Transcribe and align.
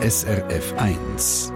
SRF 0.00 0.74
1. 0.76 1.52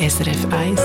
SRF 0.00 0.52
1. 0.52 0.80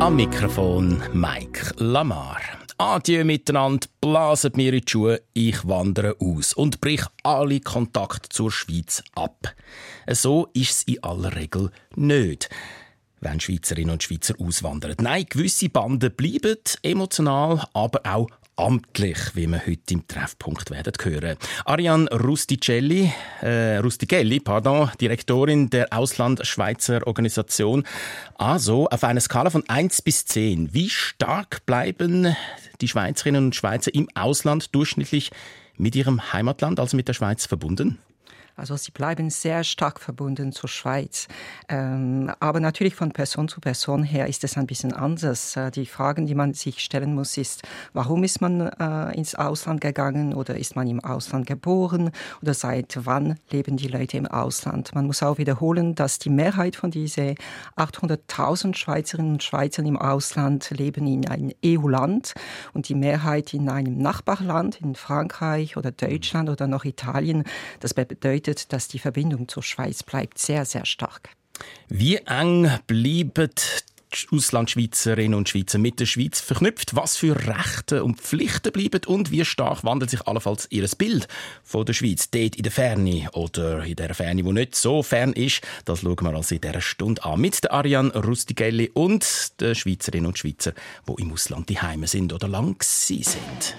Am 0.00 0.16
Mikrofon 0.16 1.00
Mike 1.12 1.72
Lamar. 1.76 2.40
Adieu 2.78 3.24
miteinander, 3.24 3.86
blaset 4.00 4.56
mir 4.56 4.72
in 4.72 4.80
die 4.80 4.90
Schuhe, 4.90 5.22
ich 5.34 5.64
wandere 5.68 6.16
aus 6.18 6.52
und 6.52 6.80
brich 6.80 7.04
alle 7.22 7.60
Kontakte 7.60 8.30
zur 8.30 8.50
Schweiz 8.50 9.04
ab. 9.14 9.54
So 10.10 10.48
ist 10.52 10.70
es 10.70 10.82
in 10.82 11.04
aller 11.04 11.36
Regel 11.36 11.70
nicht 11.94 12.48
wenn 13.20 13.40
Schweizerinnen 13.40 13.92
und 13.92 14.02
Schweizer 14.02 14.34
auswandern. 14.38 14.96
Nein, 15.00 15.24
gewisse 15.26 15.70
Banden 15.70 16.14
bleiben 16.14 16.58
emotional, 16.82 17.66
aber 17.72 18.00
auch 18.04 18.28
amtlich, 18.56 19.18
wie 19.34 19.46
wir 19.46 19.66
heute 19.66 19.94
im 19.94 20.06
Treffpunkt 20.06 20.70
werden 20.70 20.92
hören. 21.02 21.36
Ariane 21.64 22.08
Rusticelli, 22.10 23.12
äh, 23.42 23.76
Rusticelli, 23.78 24.40
pardon, 24.40 24.90
Direktorin 25.00 25.70
der 25.70 25.92
Ausland-Schweizer 25.92 27.06
Organisation. 27.06 27.84
Also, 28.36 28.88
auf 28.88 29.04
einer 29.04 29.20
Skala 29.20 29.50
von 29.50 29.64
1 29.68 30.02
bis 30.02 30.24
10, 30.26 30.72
wie 30.72 30.88
stark 30.88 31.66
bleiben 31.66 32.36
die 32.80 32.88
Schweizerinnen 32.88 33.46
und 33.46 33.56
Schweizer 33.56 33.94
im 33.94 34.08
Ausland 34.14 34.74
durchschnittlich 34.74 35.30
mit 35.76 35.96
ihrem 35.96 36.32
Heimatland, 36.32 36.80
also 36.80 36.96
mit 36.96 37.08
der 37.08 37.14
Schweiz, 37.14 37.46
verbunden? 37.46 37.98
Also 38.56 38.76
sie 38.76 38.92
bleiben 38.92 39.30
sehr 39.30 39.64
stark 39.64 39.98
verbunden 39.98 40.52
zur 40.52 40.68
Schweiz. 40.68 41.26
Ähm, 41.68 42.30
aber 42.38 42.60
natürlich 42.60 42.94
von 42.94 43.10
Person 43.10 43.48
zu 43.48 43.60
Person 43.60 44.04
her 44.04 44.28
ist 44.28 44.44
es 44.44 44.56
ein 44.56 44.66
bisschen 44.66 44.92
anders. 44.92 45.56
Äh, 45.56 45.72
die 45.72 45.86
Fragen, 45.86 46.26
die 46.26 46.36
man 46.36 46.54
sich 46.54 46.78
stellen 46.78 47.14
muss, 47.14 47.36
ist, 47.36 47.62
warum 47.94 48.22
ist 48.22 48.40
man 48.40 48.60
äh, 48.60 49.16
ins 49.16 49.34
Ausland 49.34 49.80
gegangen 49.80 50.34
oder 50.34 50.56
ist 50.56 50.76
man 50.76 50.86
im 50.86 51.00
Ausland 51.00 51.46
geboren 51.46 52.10
oder 52.42 52.54
seit 52.54 52.96
wann 53.04 53.40
leben 53.50 53.76
die 53.76 53.88
Leute 53.88 54.18
im 54.18 54.26
Ausland? 54.26 54.94
Man 54.94 55.06
muss 55.06 55.22
auch 55.24 55.38
wiederholen, 55.38 55.96
dass 55.96 56.20
die 56.20 56.30
Mehrheit 56.30 56.76
von 56.76 56.92
diesen 56.92 57.34
800.000 57.76 58.76
Schweizerinnen 58.76 59.32
und 59.32 59.42
Schweizern 59.42 59.86
im 59.86 59.96
Ausland 59.96 60.70
leben 60.70 61.08
in 61.08 61.28
einem 61.28 61.50
EU-Land 61.64 62.34
und 62.72 62.88
die 62.88 62.94
Mehrheit 62.94 63.52
in 63.52 63.68
einem 63.68 63.98
Nachbarland, 63.98 64.80
in 64.80 64.94
Frankreich 64.94 65.76
oder 65.76 65.90
Deutschland 65.90 66.48
oder 66.48 66.68
noch 66.68 66.84
Italien. 66.84 67.42
Das 67.80 67.94
bedeutet, 67.94 68.43
bedeutet, 68.44 68.72
dass 68.72 68.88
die 68.88 68.98
Verbindung 68.98 69.48
zur 69.48 69.62
Schweiz 69.62 70.02
bleibt 70.02 70.38
sehr, 70.38 70.64
sehr 70.64 70.84
stark. 70.84 71.30
Wie 71.88 72.16
eng 72.16 72.70
bleiben 72.86 73.50
Auslandschweizerinnen 74.30 75.36
und 75.36 75.48
Schweizer 75.48 75.78
mit 75.78 75.98
der 75.98 76.06
Schweiz 76.06 76.40
verknüpft? 76.40 76.94
Was 76.94 77.16
für 77.16 77.34
Rechte 77.34 78.04
und 78.04 78.20
Pflichten 78.20 78.70
bleiben 78.70 79.00
und 79.06 79.32
wie 79.32 79.44
stark 79.44 79.82
wandelt 79.82 80.10
sich 80.10 80.22
allenfalls 80.28 80.68
ihr 80.70 80.86
Bild 80.96 81.26
von 81.64 81.84
der 81.84 81.94
Schweiz 81.94 82.30
dort 82.30 82.54
in 82.54 82.62
der 82.62 82.70
Ferne 82.70 83.28
oder 83.32 83.82
in 83.84 83.96
der 83.96 84.14
Ferne, 84.14 84.44
die 84.44 84.52
nicht 84.52 84.76
so 84.76 85.02
fern 85.02 85.32
ist? 85.32 85.62
Das 85.84 86.02
schauen 86.02 86.22
wir 86.22 86.34
also 86.34 86.54
in 86.54 86.60
dieser 86.60 86.80
Stunde 86.80 87.24
an 87.24 87.40
mit 87.40 87.64
der 87.64 87.72
Ariane 87.72 88.14
Rustigelli 88.14 88.90
und 88.94 89.60
den 89.60 89.74
Schweizerinnen 89.74 90.26
und 90.26 90.38
Schweizer, 90.38 90.74
die 91.08 91.22
im 91.22 91.32
Ausland 91.32 91.68
die 91.68 91.80
Heime 91.80 92.06
sind 92.06 92.32
oder 92.32 92.46
lang 92.46 92.80
sind. 92.82 93.74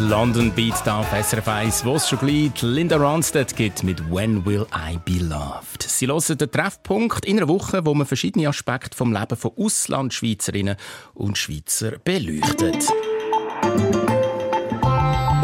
London 0.00 0.50
Beat 0.52 0.74
da 0.84 1.00
auf 1.00 1.08
SRF 1.12 1.46
1, 1.46 1.84
wo 1.84 1.96
es 1.96 2.08
schon 2.08 2.18
gleich 2.18 2.62
Linda 2.62 2.96
Ronstadt 2.96 3.54
gibt 3.54 3.82
mit 3.82 4.00
«When 4.10 4.46
Will 4.46 4.66
I 4.74 4.98
Be 5.04 5.22
Loved». 5.22 5.82
Sie 5.82 6.06
hören 6.06 6.38
den 6.38 6.50
Treffpunkt 6.50 7.26
in 7.26 7.36
einer 7.36 7.48
Woche, 7.48 7.84
wo 7.84 7.94
man 7.94 8.06
verschiedene 8.06 8.48
Aspekte 8.48 8.96
vom 8.96 9.12
Leben 9.12 9.36
von 9.36 9.52
Auslandschweizerinnen 9.58 10.76
und 11.12 11.36
Schweizer 11.36 11.92
beleuchtet. 12.02 12.88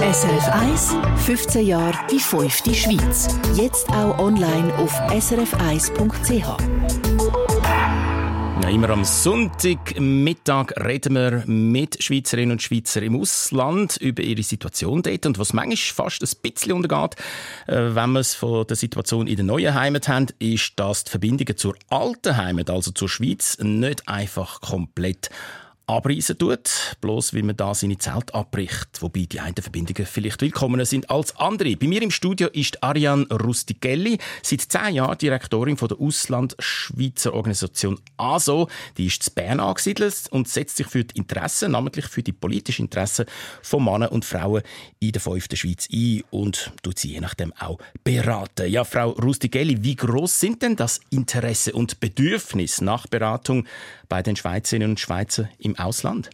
SRF 0.00 0.48
1, 0.48 0.94
15 1.26 1.66
Jahre 1.66 1.98
die 2.10 2.20
fünfte 2.20 2.74
Schweiz. 2.74 3.28
Jetzt 3.56 3.88
auch 3.90 4.18
online 4.18 4.74
auf 4.78 4.92
srf1.ch. 5.10 7.05
Ja, 8.62 8.70
immer 8.70 8.88
am 8.88 9.04
Sonntagmittag 9.04 10.72
reden 10.82 11.14
wir 11.14 11.44
mit 11.46 12.02
Schweizerinnen 12.02 12.52
und 12.52 12.62
Schweizern 12.62 13.02
im 13.02 13.20
Ausland 13.20 13.98
über 13.98 14.22
ihre 14.22 14.42
Situation 14.42 15.02
dort 15.02 15.26
und 15.26 15.38
was 15.38 15.52
manchmal 15.52 15.76
fast 15.76 16.22
ein 16.22 16.40
bisschen 16.42 16.72
untergeht, 16.72 17.16
äh, 17.66 17.94
wenn 17.94 18.12
wir 18.12 18.20
es 18.20 18.34
von 18.34 18.66
der 18.66 18.76
Situation 18.76 19.26
in 19.26 19.36
der 19.36 19.44
neuen 19.44 19.74
Heimat 19.74 20.08
haben, 20.08 20.28
ist, 20.38 20.72
dass 20.76 21.04
die 21.04 21.10
Verbindungen 21.10 21.56
zur 21.58 21.74
alten 21.90 22.36
Heimat, 22.38 22.70
also 22.70 22.92
zur 22.92 23.10
Schweiz, 23.10 23.58
nicht 23.60 24.08
einfach 24.08 24.62
komplett 24.62 25.28
abreisen 25.86 26.36
tut, 26.36 26.96
bloß 27.00 27.32
wie 27.32 27.42
man 27.42 27.56
da 27.56 27.72
seine 27.72 27.96
Zelt 27.96 28.34
abbricht, 28.34 29.00
wobei 29.00 29.20
die 29.20 29.38
einen 29.38 29.54
Verbindungen 29.54 30.04
vielleicht 30.04 30.40
willkommener 30.40 30.84
sind 30.84 31.10
als 31.10 31.36
andere. 31.36 31.76
Bei 31.76 31.86
mir 31.86 32.02
im 32.02 32.10
Studio 32.10 32.48
ist 32.48 32.82
Ariane 32.82 33.26
Rustigelli, 33.28 34.18
seit 34.42 34.62
zehn 34.62 34.96
Jahren 34.96 35.16
Direktorin 35.16 35.76
von 35.76 35.88
der 35.88 36.00
Ausland-Schweizer 36.00 37.34
Organisation 37.34 38.00
ASO. 38.16 38.68
Die 38.96 39.06
ist 39.06 39.28
in 39.28 39.34
Bern 39.34 39.60
angesiedelt 39.60 40.24
und 40.30 40.48
setzt 40.48 40.76
sich 40.76 40.88
für 40.88 41.04
die 41.04 41.16
Interessen, 41.18 41.70
namentlich 41.70 42.06
für 42.06 42.22
die 42.22 42.32
politischen 42.32 42.86
Interessen 42.86 43.26
von 43.62 43.84
Männern 43.84 44.08
und 44.08 44.24
Frauen 44.24 44.62
in 44.98 45.12
der 45.12 45.22
fünften 45.22 45.56
Schweiz 45.56 45.88
ein 45.92 46.24
und 46.30 46.72
tut 46.82 46.98
sie 46.98 47.12
je 47.12 47.20
nachdem 47.20 47.52
auch 47.52 47.78
beraten. 48.02 48.68
Ja, 48.68 48.82
Frau 48.82 49.10
Rustigelli, 49.10 49.84
wie 49.84 49.94
groß 49.94 50.40
sind 50.40 50.62
denn 50.62 50.74
das 50.74 51.00
Interesse 51.10 51.72
und 51.72 52.00
Bedürfnis 52.00 52.80
nach 52.80 53.06
Beratung 53.06 53.66
bei 54.08 54.22
den 54.22 54.36
Schweizerinnen 54.36 54.90
und 54.90 55.00
Schweizern 55.00 55.48
im 55.58 55.78
Ausland? 55.78 56.30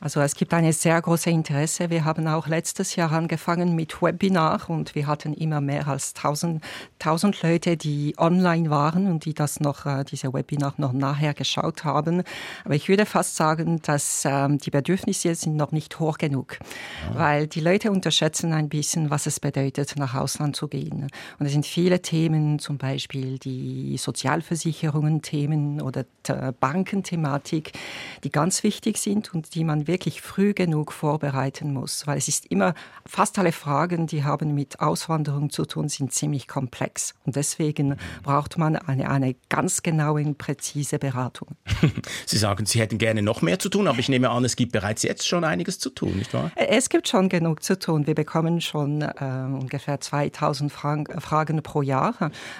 Also 0.00 0.20
es 0.20 0.36
gibt 0.36 0.54
eine 0.54 0.72
sehr 0.72 1.02
große 1.02 1.28
Interesse. 1.28 1.90
Wir 1.90 2.04
haben 2.04 2.28
auch 2.28 2.46
letztes 2.46 2.94
Jahr 2.94 3.10
angefangen 3.10 3.74
mit 3.74 4.00
Webinar 4.00 4.70
und 4.70 4.94
wir 4.94 5.08
hatten 5.08 5.34
immer 5.34 5.60
mehr 5.60 5.88
als 5.88 6.14
1000, 6.14 6.62
1000 7.00 7.42
Leute, 7.42 7.76
die 7.76 8.14
online 8.16 8.70
waren 8.70 9.10
und 9.10 9.24
die 9.24 9.34
das 9.34 9.58
noch, 9.58 9.86
äh, 9.86 10.04
diese 10.04 10.32
Webinar 10.32 10.74
noch 10.76 10.92
nachher 10.92 11.34
geschaut 11.34 11.82
haben. 11.82 12.22
Aber 12.64 12.76
ich 12.76 12.88
würde 12.88 13.06
fast 13.06 13.34
sagen, 13.34 13.82
dass 13.82 14.22
ähm, 14.24 14.58
die 14.58 14.70
Bedürfnisse 14.70 15.34
sind 15.34 15.56
noch 15.56 15.72
nicht 15.72 15.98
hoch 15.98 16.16
genug, 16.18 16.58
ja. 17.12 17.18
weil 17.18 17.46
die 17.48 17.60
Leute 17.60 17.90
unterschätzen 17.90 18.52
ein 18.52 18.68
bisschen, 18.68 19.10
was 19.10 19.26
es 19.26 19.40
bedeutet, 19.40 19.96
nach 19.96 20.14
Ausland 20.14 20.54
zu 20.54 20.68
gehen. 20.68 21.08
Und 21.40 21.46
es 21.46 21.50
sind 21.50 21.66
viele 21.66 22.02
Themen, 22.02 22.60
zum 22.60 22.78
Beispiel 22.78 23.38
die 23.38 23.96
Sozialversicherungen 23.98 25.22
Themen 25.22 25.80
oder 25.80 26.04
Bankenthematik, 26.60 27.72
die 28.22 28.30
ganz 28.30 28.62
wichtig 28.62 28.98
sind 28.98 29.34
und 29.34 29.56
die 29.56 29.64
man 29.64 29.87
wirklich 29.88 30.22
früh 30.22 30.54
genug 30.54 30.92
vorbereiten 30.92 31.72
muss, 31.72 32.06
weil 32.06 32.18
es 32.18 32.28
ist 32.28 32.46
immer, 32.46 32.74
fast 33.06 33.38
alle 33.38 33.52
Fragen, 33.52 34.06
die 34.06 34.22
haben 34.22 34.54
mit 34.54 34.80
Auswanderung 34.80 35.50
zu 35.50 35.64
tun, 35.64 35.88
sind 35.88 36.12
ziemlich 36.12 36.46
komplex. 36.46 37.14
Und 37.24 37.34
deswegen 37.34 37.96
braucht 38.22 38.58
man 38.58 38.76
eine, 38.76 39.10
eine 39.10 39.34
ganz 39.48 39.82
genaue 39.82 40.22
und 40.22 40.38
präzise 40.38 40.98
Beratung. 40.98 41.56
Sie 42.26 42.38
sagen, 42.38 42.66
Sie 42.66 42.80
hätten 42.80 42.98
gerne 42.98 43.22
noch 43.22 43.42
mehr 43.42 43.58
zu 43.58 43.68
tun, 43.68 43.88
aber 43.88 43.98
ich 43.98 44.08
nehme 44.08 44.30
an, 44.30 44.44
es 44.44 44.56
gibt 44.56 44.72
bereits 44.72 45.02
jetzt 45.02 45.26
schon 45.26 45.42
einiges 45.42 45.78
zu 45.78 45.90
tun, 45.90 46.16
nicht 46.16 46.32
wahr? 46.34 46.52
Es 46.54 46.88
gibt 46.90 47.08
schon 47.08 47.28
genug 47.28 47.62
zu 47.62 47.78
tun. 47.78 48.06
Wir 48.06 48.14
bekommen 48.14 48.60
schon 48.60 49.02
äh, 49.02 49.14
ungefähr 49.20 50.00
2000 50.00 50.70
Frank 50.70 51.20
Fragen 51.20 51.62
pro 51.62 51.82
Jahr. 51.82 52.14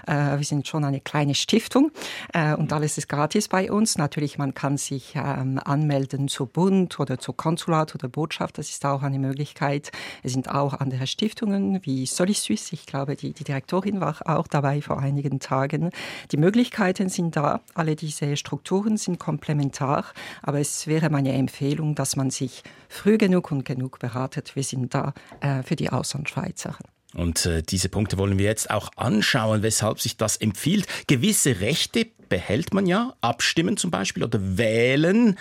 Äh, 0.07 0.39
wir 0.39 0.45
sind 0.45 0.67
schon 0.67 0.85
eine 0.85 1.01
kleine 1.01 1.35
Stiftung 1.35 1.91
äh, 2.33 2.55
und 2.55 2.73
alles 2.73 2.97
ist 2.97 3.09
gratis 3.09 3.49
bei 3.49 3.71
uns. 3.71 3.99
Natürlich, 3.99 4.39
man 4.39 4.55
kann 4.55 4.79
sich 4.79 5.15
ähm, 5.15 5.61
anmelden 5.63 6.29
zu 6.29 6.47
Bund 6.47 6.99
oder 6.99 7.18
zu 7.19 7.33
Konsulat 7.33 7.95
oder 7.95 8.09
Botschaft, 8.09 8.59
das 8.59 8.71
ist 8.71 8.85
auch 8.85 9.03
eine 9.03 9.19
Möglichkeit. 9.19 9.91
Es 10.23 10.33
sind 10.33 10.51
auch 10.51 10.75
andere 10.75 11.07
Stiftungen 11.07 11.81
wie 11.85 12.07
Solisuisse, 12.07 12.75
ich 12.75 12.87
glaube, 12.87 13.17
die, 13.17 13.33
die 13.33 13.45
Direktorin 13.45 14.01
war 14.01 14.17
auch 14.25 14.47
dabei 14.47 14.83
vor 14.83 14.99
einigen 14.99 15.41
Tagen. 15.41 15.91
Die 16.33 16.37
Möglichkeiten 16.37 17.09
sind 17.09 17.37
da, 17.37 17.61
alle 17.75 17.97
diese 17.97 18.37
Strukturen 18.37 18.97
sind 18.97 19.19
komplementar, 19.19 20.05
aber 20.43 20.61
es 20.61 20.87
wäre 20.87 21.11
meine 21.11 21.33
Empfehlung, 21.33 21.95
dass 21.95 22.17
man 22.17 22.31
sich 22.31 22.63
früh 22.89 23.19
genug 23.19 23.51
und 23.51 23.65
genug 23.65 23.99
beratet. 23.99 24.57
Wir 24.57 24.65
sind 24.65 24.95
da 24.95 25.13
äh, 25.41 25.63
für 25.63 25.77
die 25.77 25.91
Auslandschweizer. 25.91 26.77
Und 27.15 27.47
äh, 27.47 27.63
diese 27.63 27.89
Punkte 27.89 28.19
wollen 28.19 28.39
wir 28.39 28.45
jetzt 28.45 28.71
auch 28.71 28.91
anschauen, 28.97 29.63
weshalb 29.63 30.01
sich 30.01 30.17
das 30.17 30.37
empfiehlt. 30.37 30.87
Gewisse 31.07 31.61
Rechte 31.61 32.07
behält 32.29 32.75
man 32.75 32.87
ja, 32.87 33.15
abstimmen 33.21 33.77
zum 33.77 33.91
Beispiel 33.91 34.25
oder 34.25 34.39
wählen. 34.59 35.39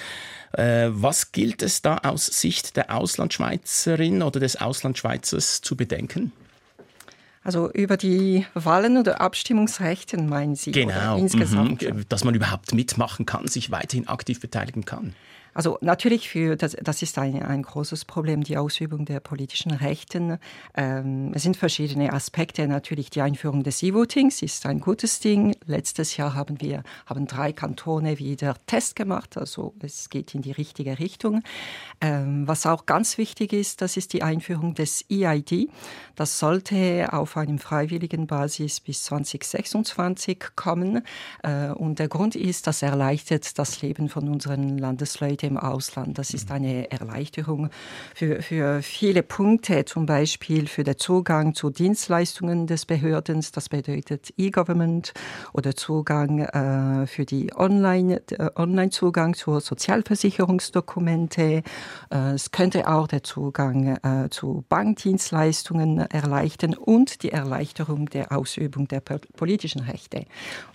Äh, 0.54 0.88
was 0.92 1.34
gilt 1.34 1.62
es 1.62 1.82
da 1.82 1.98
aus 1.98 2.26
Sicht 2.26 2.78
der 2.78 2.96
Auslandschweizerin 2.96 4.22
oder 4.22 4.40
des 4.40 4.56
Auslandschweizers 4.56 5.62
zu 5.62 5.76
bedenken? 5.76 6.32
Also 7.44 7.72
über 7.72 7.96
die 7.96 8.46
Wahlen 8.54 8.98
oder 8.98 9.22
Abstimmungsrechte 9.22 10.18
meinen 10.22 10.56
Sie? 10.56 10.72
Genau, 10.72 11.18
insgesamt. 11.18 11.82
Mhm. 11.82 12.06
dass 12.10 12.24
man 12.24 12.36
überhaupt 12.36 12.74
mitmachen 12.74 13.26
kann, 13.26 13.48
sich 13.48 13.72
weiterhin 13.72 14.08
aktiv 14.08 14.42
beteiligen 14.42 14.84
kann. 14.84 15.16
Also 15.58 15.80
natürlich 15.82 16.30
für 16.30 16.56
das, 16.56 16.78
das 16.80 17.02
ist 17.02 17.18
ein, 17.18 17.42
ein 17.42 17.64
großes 17.64 18.06
Problem, 18.06 18.44
die 18.44 18.58
Ausübung 18.58 19.06
der 19.06 19.20
politischen 19.20 19.72
Rechten. 19.72 20.38
Ähm, 20.76 21.32
es 21.34 21.42
sind 21.42 21.58
verschiedene 21.58 22.14
Aspekte. 22.14 22.68
Natürlich 22.68 23.10
die 23.10 23.22
Einführung 23.22 23.64
des 23.64 23.82
E-Votings 23.82 24.44
ist 24.44 24.68
ein 24.68 24.80
gutes 24.80 25.20
Ding. 25.20 25.56
Letztes 25.66 26.16
Jahr 26.16 26.36
haben 26.36 26.62
wir 26.62 26.84
haben 27.08 27.26
drei 27.26 27.54
Kantone 27.54 28.20
wieder 28.20 28.56
Test 28.68 28.96
gemacht, 28.96 29.36
also 29.36 29.74
es 29.82 30.12
geht 30.12 30.36
in 30.36 30.44
die 30.44 30.52
richtige 30.52 31.00
Richtung. 31.00 31.42
Ähm, 32.02 32.48
was 32.48 32.68
auch 32.68 32.86
ganz 32.86 33.18
wichtig 33.18 33.52
ist, 33.52 33.82
das 33.82 33.98
ist 33.98 34.14
die 34.14 34.22
Einführung 34.22 34.76
des 34.76 35.06
EID. 35.10 35.72
Das 36.16 36.38
sollte 36.38 37.12
auf 37.12 37.36
einem 37.36 37.58
freiwilligen 37.58 38.28
Basis 38.28 38.80
bis 38.80 39.06
2026 39.06 40.38
kommen. 40.56 41.02
Äh, 41.42 41.70
und 41.70 41.98
der 41.98 42.10
Grund 42.10 42.36
ist, 42.36 42.68
das 42.68 42.84
erleichtert 42.84 43.58
das 43.58 43.82
Leben 43.82 44.08
von 44.08 44.30
unseren 44.30 44.78
Landesleuten 44.78 45.47
im 45.48 45.58
Ausland. 45.58 46.18
Das 46.18 46.34
ist 46.34 46.52
eine 46.52 46.92
Erleichterung 46.92 47.70
für, 48.14 48.42
für 48.42 48.82
viele 48.82 49.24
Punkte, 49.24 49.86
zum 49.86 50.06
Beispiel 50.06 50.68
für 50.68 50.84
den 50.84 50.98
Zugang 50.98 51.54
zu 51.54 51.70
Dienstleistungen 51.70 52.68
des 52.68 52.86
Behörden. 52.86 53.44
Das 53.54 53.70
bedeutet 53.70 54.34
E-Government 54.38 55.14
oder 55.54 55.76
Zugang 55.76 56.40
äh, 56.40 57.08
für 57.08 57.26
die 57.26 57.52
Online, 57.56 58.22
äh, 58.32 58.50
Online-Zugang 58.56 59.34
zu 59.34 59.60
Sozialversicherungsdokumente. 59.60 61.64
Äh, 62.12 62.18
es 62.34 62.52
könnte 62.52 62.88
auch 62.88 63.08
der 63.08 63.24
Zugang 63.24 63.98
äh, 63.98 64.30
zu 64.30 64.64
Bankdienstleistungen 64.70 66.00
erleichtern 66.00 66.74
und 66.74 67.24
die 67.24 67.32
Erleichterung 67.32 68.10
der 68.10 68.32
Ausübung 68.32 68.88
der 68.88 69.02
politischen 69.02 69.82
Rechte. 69.82 70.26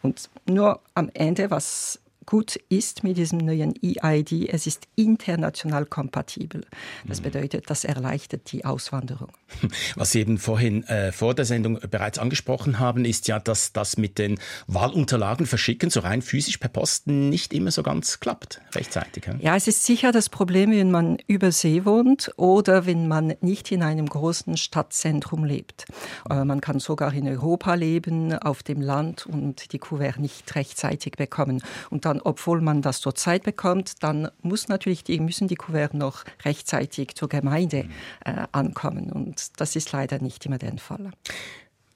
Und 0.03 0.31
nur 0.47 0.81
am 0.95 1.11
Ende, 1.15 1.51
was 1.51 2.02
gut 2.27 2.57
ist 2.69 3.05
mit 3.05 3.17
diesem 3.17 3.39
neuen 3.39 3.75
EID, 3.83 4.49
es 4.49 4.67
ist 4.67 4.87
international 4.97 5.87
kompatibel. 5.87 6.65
Das 7.07 7.21
mhm. 7.21 7.25
bedeutet, 7.25 7.65
das 7.69 7.85
erleichtert 7.85 8.53
die 8.53 8.65
Auswanderung. 8.65 9.29
Was 9.97 10.13
Sie 10.13 10.21
eben 10.21 10.39
vorhin 10.39 10.85
äh, 10.85 11.13
vor 11.13 11.35
der 11.35 11.45
Sendung 11.45 11.79
bereits 11.91 12.19
angesprochen 12.19 12.79
haben, 12.79 13.05
ist 13.05 13.29
ja, 13.29 13.39
dass 13.39 13.73
das 13.73 13.97
mit 13.97 14.19
den 14.19 14.39
Wahlunterlagen 14.67 15.47
verschicken, 15.47 15.91
so 15.91 16.01
rein 16.01 16.23
physisch 16.23 16.59
per 16.59 16.69
Post, 16.69 17.07
nicht 17.07 17.53
immer 17.53 17.71
so 17.71 17.83
ganz 17.83 18.21
klappt, 18.21 18.61
rechtzeitig. 18.75 19.27
Ja, 19.27 19.35
ja 19.41 19.57
es 19.57 19.67
ist 19.67 19.85
sicher 19.85 20.13
das 20.13 20.29
Problem, 20.29 20.71
wenn 20.71 20.91
man 20.91 21.19
über 21.27 21.53
See 21.53 21.85
wohnt 21.85 22.33
oder 22.37 22.87
wenn 22.87 23.09
man 23.09 23.35
nicht 23.41 23.71
in 23.73 23.83
einem 23.83 24.09
großen 24.09 24.57
Stadtzentrum 24.57 25.45
lebt. 25.45 25.87
Äh, 26.31 26.45
man 26.45 26.61
kann 26.61 26.79
sogar 26.79 27.13
in 27.13 27.27
Europa 27.29 27.75
leben, 27.75 28.39
auf 28.39 28.63
dem 28.63 28.81
Land 28.81 29.27
und 29.27 29.73
die 29.73 29.79
Kuvert 29.79 30.19
nicht 30.19 30.55
rechtzeitig 30.55 31.13
bekommen. 31.13 31.63
Und 31.91 32.05
dann, 32.13 32.21
obwohl 32.23 32.61
man 32.61 32.83
das 32.83 33.01
zur 33.01 33.15
Zeit 33.15 33.43
bekommt, 33.43 34.03
dann 34.03 34.31
muss 34.43 34.69
natürlich 34.69 35.03
die, 35.05 35.19
müssen 35.19 35.49
die 35.49 35.55
Kuvert 35.55 35.95
noch 35.95 36.25
rechtzeitig 36.45 37.15
zur 37.15 37.29
Gemeinde 37.29 37.89
äh, 38.25 38.47
ankommen. 38.53 39.11
Und 39.11 39.61
das 39.61 39.77
ist 39.77 39.93
leider 39.93 40.19
nicht 40.19 40.45
immer 40.45 40.59
der 40.59 40.77
Fall. 40.77 41.11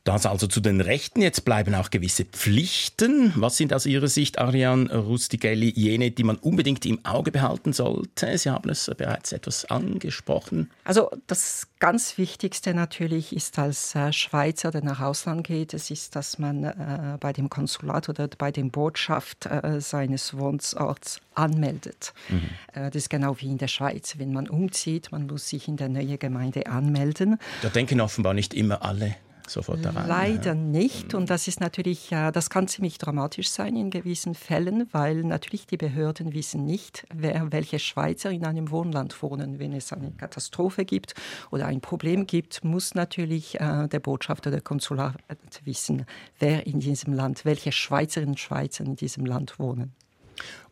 Das 0.06 0.24
also 0.24 0.46
zu 0.46 0.60
den 0.60 0.80
Rechten. 0.80 1.20
Jetzt 1.20 1.44
bleiben 1.44 1.74
auch 1.74 1.90
gewisse 1.90 2.24
Pflichten. 2.24 3.32
Was 3.34 3.56
sind 3.56 3.74
aus 3.74 3.86
Ihrer 3.86 4.06
Sicht, 4.06 4.38
Ariane 4.38 4.94
Rustigelli, 4.94 5.72
jene, 5.74 6.12
die 6.12 6.22
man 6.22 6.36
unbedingt 6.36 6.86
im 6.86 7.04
Auge 7.04 7.32
behalten 7.32 7.72
sollte? 7.72 8.38
Sie 8.38 8.48
haben 8.48 8.70
es 8.70 8.88
bereits 8.96 9.32
etwas 9.32 9.64
angesprochen. 9.64 10.70
Also 10.84 11.10
das 11.26 11.66
ganz 11.80 12.18
Wichtigste 12.18 12.72
natürlich 12.72 13.34
ist 13.34 13.58
als 13.58 13.96
äh, 13.96 14.12
Schweizer, 14.12 14.70
der 14.70 14.84
nach 14.84 15.00
Ausland 15.00 15.44
geht, 15.44 15.74
es 15.74 15.90
ist, 15.90 16.14
dass 16.14 16.38
man 16.38 16.62
äh, 16.62 17.16
bei 17.18 17.32
dem 17.32 17.50
Konsulat 17.50 18.08
oder 18.08 18.28
bei 18.28 18.52
der 18.52 18.62
Botschaft 18.62 19.46
äh, 19.46 19.80
seines 19.80 20.38
Wohnorts 20.38 21.20
anmeldet. 21.34 22.14
Mhm. 22.28 22.50
Äh, 22.74 22.90
das 22.92 22.94
ist 22.94 23.10
genau 23.10 23.36
wie 23.40 23.46
in 23.46 23.58
der 23.58 23.66
Schweiz. 23.66 24.14
Wenn 24.18 24.32
man 24.32 24.48
umzieht, 24.48 25.10
man 25.10 25.26
muss 25.26 25.48
sich 25.48 25.66
in 25.66 25.76
der 25.76 25.88
neuen 25.88 26.20
Gemeinde 26.20 26.66
anmelden. 26.66 27.40
Da 27.62 27.70
denken 27.70 28.00
offenbar 28.00 28.34
nicht 28.34 28.54
immer 28.54 28.84
alle 28.84 29.16
sofort 29.48 29.84
daran? 29.84 30.06
Leider 30.06 30.54
nicht. 30.54 31.14
Und 31.14 31.30
das 31.30 31.48
ist 31.48 31.60
natürlich, 31.60 32.08
das 32.10 32.50
kann 32.50 32.68
ziemlich 32.68 32.98
dramatisch 32.98 33.48
sein 33.48 33.76
in 33.76 33.90
gewissen 33.90 34.34
Fällen, 34.34 34.88
weil 34.92 35.22
natürlich 35.24 35.66
die 35.66 35.76
Behörden 35.76 36.32
wissen 36.32 36.64
nicht, 36.64 37.06
wer, 37.14 37.52
welche 37.52 37.78
Schweizer 37.78 38.30
in 38.30 38.44
einem 38.44 38.70
Wohnland 38.70 39.22
wohnen. 39.22 39.58
Wenn 39.58 39.72
es 39.72 39.92
eine 39.92 40.12
Katastrophe 40.12 40.84
gibt 40.84 41.14
oder 41.50 41.66
ein 41.66 41.80
Problem 41.80 42.26
gibt, 42.26 42.64
muss 42.64 42.94
natürlich 42.94 43.60
äh, 43.60 43.88
der 43.88 44.00
Botschafter, 44.00 44.50
der 44.50 44.60
Konsulat 44.60 45.16
wissen, 45.64 46.06
wer 46.38 46.66
in 46.66 46.80
diesem 46.80 47.12
Land, 47.12 47.44
welche 47.44 47.72
Schweizerinnen 47.72 48.32
und 48.32 48.40
Schweizer 48.40 48.84
in 48.84 48.96
diesem 48.96 49.24
Land 49.24 49.58
wohnen. 49.58 49.94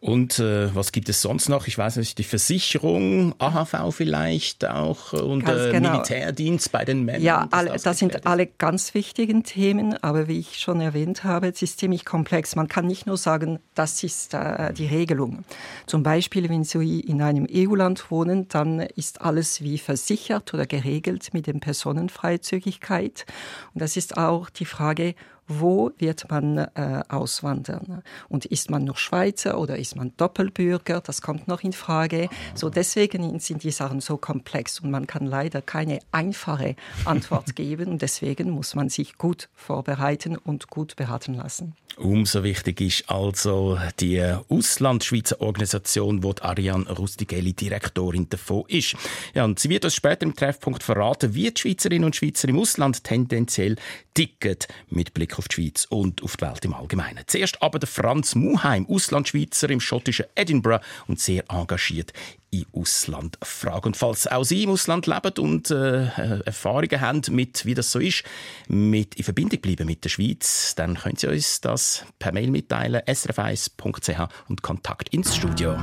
Und 0.05 0.39
äh, 0.39 0.75
was 0.75 0.93
gibt 0.93 1.09
es 1.09 1.23
sonst 1.23 1.49
noch? 1.49 1.67
Ich 1.67 1.79
weiß 1.79 1.97
nicht, 1.97 2.19
die 2.19 2.25
Versicherung, 2.25 3.35
AHV 3.39 3.91
vielleicht 3.91 4.67
auch 4.67 5.15
und 5.15 5.49
äh, 5.49 5.73
genau. 5.73 5.93
Militärdienst 5.93 6.71
bei 6.73 6.85
den 6.85 7.07
Männern. 7.07 7.23
Ja, 7.23 7.49
alle, 7.51 7.71
das, 7.71 7.85
das 7.85 8.01
sind 8.01 8.27
alle 8.27 8.47
ganz 8.47 8.93
wichtigen 8.93 9.45
Themen, 9.45 9.97
aber 10.03 10.29
wie 10.29 10.41
ich 10.41 10.59
schon 10.59 10.83
erwähnt 10.83 11.25
habe, 11.25 11.49
es 11.49 11.63
ist 11.63 11.81
ziemlich 11.81 12.05
komplex. 12.05 12.55
Man 12.55 12.69
kann 12.69 12.87
nicht 12.87 13.07
nur 13.07 13.17
sagen, 13.17 13.61
das 13.75 14.03
ist 14.03 14.35
äh, 14.35 14.75
die 14.75 14.89
Regelung. 14.89 15.43
Zum 15.87 16.03
Beispiel, 16.03 16.51
wenn 16.51 16.65
Sie 16.65 17.01
in 17.01 17.23
einem 17.23 17.47
EU-Land 17.51 18.11
wohnen, 18.11 18.47
dann 18.49 18.81
ist 18.81 19.23
alles 19.23 19.63
wie 19.63 19.79
versichert 19.79 20.53
oder 20.53 20.67
geregelt 20.67 21.33
mit 21.33 21.47
der 21.47 21.55
Personenfreizügigkeit. 21.55 23.25
Und 23.73 23.81
das 23.81 23.97
ist 23.97 24.19
auch 24.19 24.51
die 24.51 24.67
Frage, 24.67 25.15
wo 25.47 25.91
wird 25.99 26.31
man 26.31 26.59
äh, 26.59 27.03
auswandern? 27.09 28.03
Und 28.29 28.47
ist 28.47 28.71
man 28.71 28.85
noch 28.85 28.97
Schweizer 28.97 29.59
oder 29.59 29.79
ist 29.79 29.97
man 29.97 30.13
Doppelbürger? 30.17 31.01
Das 31.01 31.23
kommt 31.23 31.49
noch 31.49 31.63
in 31.63 31.73
Frage. 31.73 32.29
So 32.55 32.71
deswegen 32.71 33.39
sind 33.41 33.63
die 33.63 33.71
Sachen 33.71 34.01
so 34.01 34.17
komplex 34.17 34.81
und 34.81 34.91
man 34.91 35.07
kann 35.07 35.27
leider 35.27 35.63
keine 35.63 35.99
einfache 36.13 36.77
Antwort 37.05 37.57
geben. 37.57 37.89
Und 37.89 38.03
deswegen 38.03 38.51
muss 38.51 38.75
man 38.75 38.89
sich 38.89 39.19
gut 39.19 39.49
vorbereiten 39.55 40.37
und 40.37 40.69
gut 40.69 40.97
beraten 40.97 41.35
lassen. 41.35 41.75
Umso 41.97 42.43
wichtig 42.43 42.81
ist 42.81 43.09
also 43.09 43.79
die 44.01 44.21
Auslandschweizer 44.49 45.41
Organisation, 45.41 46.25
wo 46.25 46.33
die 46.33 46.43
Ariane 46.43 46.91
Rustigelli 46.91 47.53
Direktorin 47.53 48.29
davon 48.29 48.65
ist. 48.67 48.97
Ja, 49.33 49.45
und 49.45 49.61
sie 49.61 49.69
wird 49.69 49.85
uns 49.85 49.95
später 49.95 50.25
im 50.25 50.35
Treffpunkt 50.35 50.83
verraten, 50.83 51.35
wie 51.35 51.51
die 51.51 51.61
Schweizerinnen 51.61 52.05
und 52.05 52.17
Schweizer 52.17 52.49
im 52.49 52.59
Ausland 52.59 53.05
tendenziell 53.05 53.77
ticken 54.13 54.57
mit 54.89 55.15
Blick 55.15 55.39
auf 55.39 55.47
die 55.47 55.55
Schweiz 55.55 55.87
und 55.89 56.23
auf 56.23 56.37
die 56.37 56.47
Welt 56.47 56.65
im 56.65 56.75
Allgemeinen. 56.75 57.25
Zuerst 57.27 57.63
aber 57.63 57.79
der 57.79 57.89
Franz 57.89 58.35
Muheim, 58.35 58.87
Auslandschweizer 58.89 59.71
im 59.71 59.81
schottischen 59.81 60.27
Edinburgh 60.35 60.85
und 61.07 61.21
sehr 61.21 61.45
engagiert 61.49 62.13
in 62.61 62.67
Ausland 62.73 63.39
fragen. 63.43 63.87
Und 63.87 63.97
falls 63.97 64.27
auch 64.27 64.45
Sie 64.45 64.63
im 64.65 64.71
Ausland 64.71 65.07
leben 65.07 65.33
und 65.39 65.71
äh, 65.71 66.07
Erfahrungen 66.45 67.01
haben 67.01 67.23
mit, 67.31 67.65
wie 67.65 67.75
das 67.75 67.91
so 67.93 67.99
ist, 67.99 68.25
mit 68.69 69.15
in 69.17 69.25
Verbindung 69.25 69.61
bleiben 69.61 69.87
mit 69.87 70.05
der 70.05 70.11
Schweiz, 70.11 70.75
dann 70.75 70.97
können 70.97 71.17
Sie 71.17 71.27
uns 71.27 71.61
das 71.61 72.05
per 72.19 72.33
Mail 72.33 72.51
mitteilen, 72.51 73.03
srf1.ch 73.03 74.29
und 74.49 74.63
Kontakt 74.63 75.09
ins 75.11 75.37
Studio. 75.37 75.77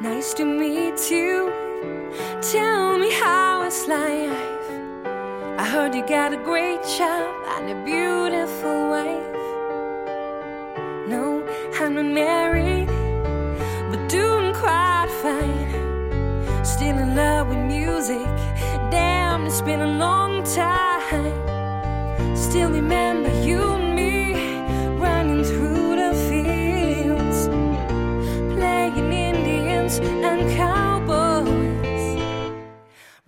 Nice 0.00 0.32
to 0.34 0.46
meet 0.46 1.10
you. 1.10 1.52
Tell 2.40 2.96
me 2.96 3.12
how 3.12 3.64
is 3.66 3.86
life? 3.86 4.32
I 5.58 5.66
heard 5.70 5.94
you 5.94 6.00
got 6.06 6.32
a 6.32 6.38
great 6.38 6.82
job 6.84 7.34
and 7.54 7.68
a 7.68 7.84
beautiful 7.84 8.88
wife. 8.88 9.36
No, 11.06 11.44
I'm 11.78 11.96
not 11.96 12.06
married, 12.06 12.88
but 13.90 14.08
doing 14.08 14.54
quite 14.54 15.10
fine. 15.20 16.64
Still 16.64 16.96
in 16.96 17.14
love 17.14 17.48
with 17.48 17.58
music. 17.58 18.24
Damn, 18.90 19.44
it's 19.44 19.60
been 19.60 19.82
a 19.82 19.98
long 19.98 20.42
time. 20.44 21.36
Still 22.34 22.70
remember 22.70 23.28
you. 23.44 23.79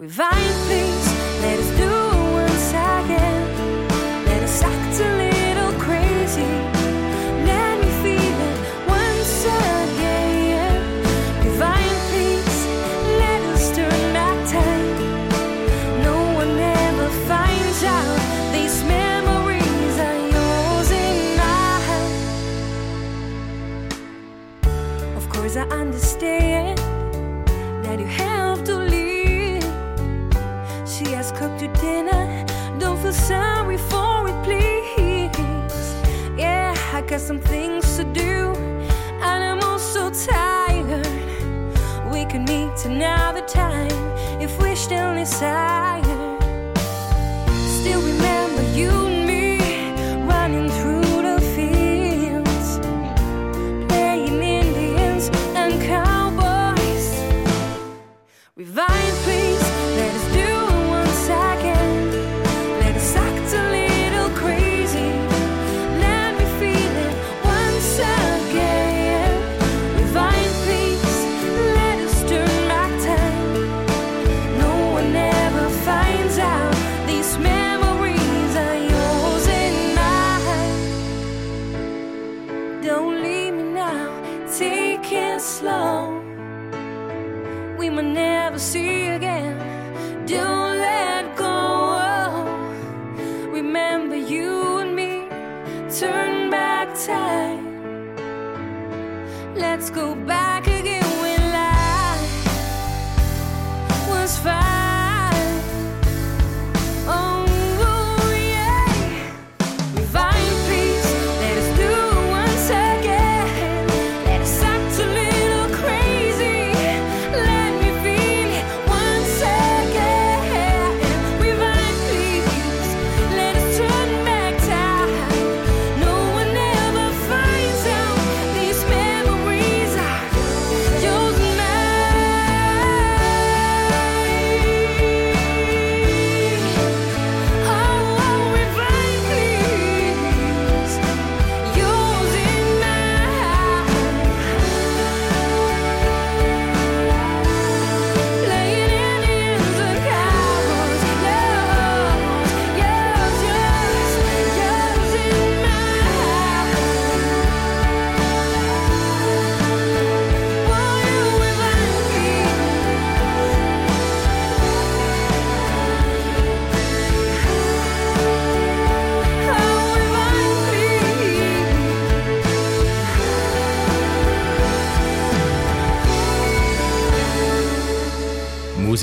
We 0.02 0.08
Rewind, 0.08 0.54
things. 0.66 1.06
Let 1.42 1.58
us 1.60 1.78
do 1.78 2.01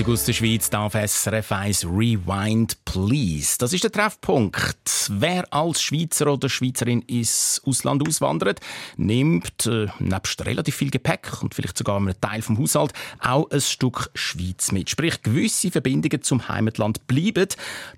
aus 0.09 0.25
der 0.25 0.33
Schweiz 0.33 0.71
darf 0.71 0.93
SRF 0.93 1.51
1 1.51 1.85
Rewind 1.85 2.83
Please. 2.83 3.57
Das 3.59 3.73
ist 3.73 3.83
der 3.83 3.91
Treffpunkt. 3.91 5.11
Wer 5.11 5.53
als 5.53 5.83
Schweizer 5.83 6.33
oder 6.33 6.49
Schweizerin 6.49 7.03
ins 7.03 7.61
Ausland 7.63 8.07
auswandert, 8.07 8.59
nimmt 8.97 9.67
äh, 9.67 9.85
nebst 9.99 10.43
relativ 10.45 10.77
viel 10.77 10.89
Gepäck 10.89 11.43
und 11.43 11.53
vielleicht 11.53 11.77
sogar 11.77 11.97
einem 11.97 12.19
Teil 12.19 12.41
vom 12.41 12.57
Haushalt 12.57 12.93
auch 13.19 13.51
ein 13.51 13.61
Stück 13.61 14.09
Schweiz 14.15 14.71
mit. 14.71 14.89
Sprich, 14.89 15.21
gewisse 15.21 15.69
Verbindungen 15.69 16.23
zum 16.23 16.47
Heimatland 16.47 17.05
bleiben. 17.05 17.47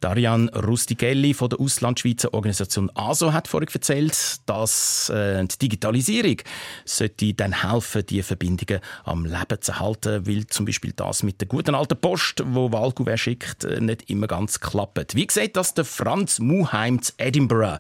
Darian 0.02 0.50
Rustigelli 0.50 1.34
von 1.34 1.50
der 1.50 1.62
Auslandschweizer 1.62 2.34
Organisation 2.34 2.91
ASO 2.93 3.32
hat 3.32 3.47
vorhin 3.47 3.69
erzählt, 3.74 4.41
dass 4.47 5.10
äh, 5.10 5.45
die 5.45 5.60
Digitalisierung 5.60 6.38
sollte 6.84 7.34
dann 7.34 7.62
helfen, 7.62 8.06
die 8.06 8.21
Verbindungen 8.21 8.82
am 9.06 9.26
Leben 9.26 9.62
zu 9.62 9.80
halten, 9.80 10.28
weil 10.28 10.45
zum 10.47 10.65
Beispiel 10.65 10.91
das 10.93 11.24
mit 11.24 11.39
der 11.39 11.47
guten 11.47 11.74
alten 11.74 12.01
Post, 12.02 12.44
wo 12.46 12.72
Wahlkuvert 12.72 13.20
schickt, 13.20 13.64
äh, 13.64 13.80
nicht 13.80 14.10
immer 14.10 14.28
ganz 14.28 14.60
klappt. 14.60 15.16
Wie 15.16 15.28
sieht 15.30 15.56
das 15.56 15.74
der 15.74 15.86
Franz 15.86 16.40
Muheim 16.40 17.02
zu 17.02 17.14
Edinburgh? 17.18 17.80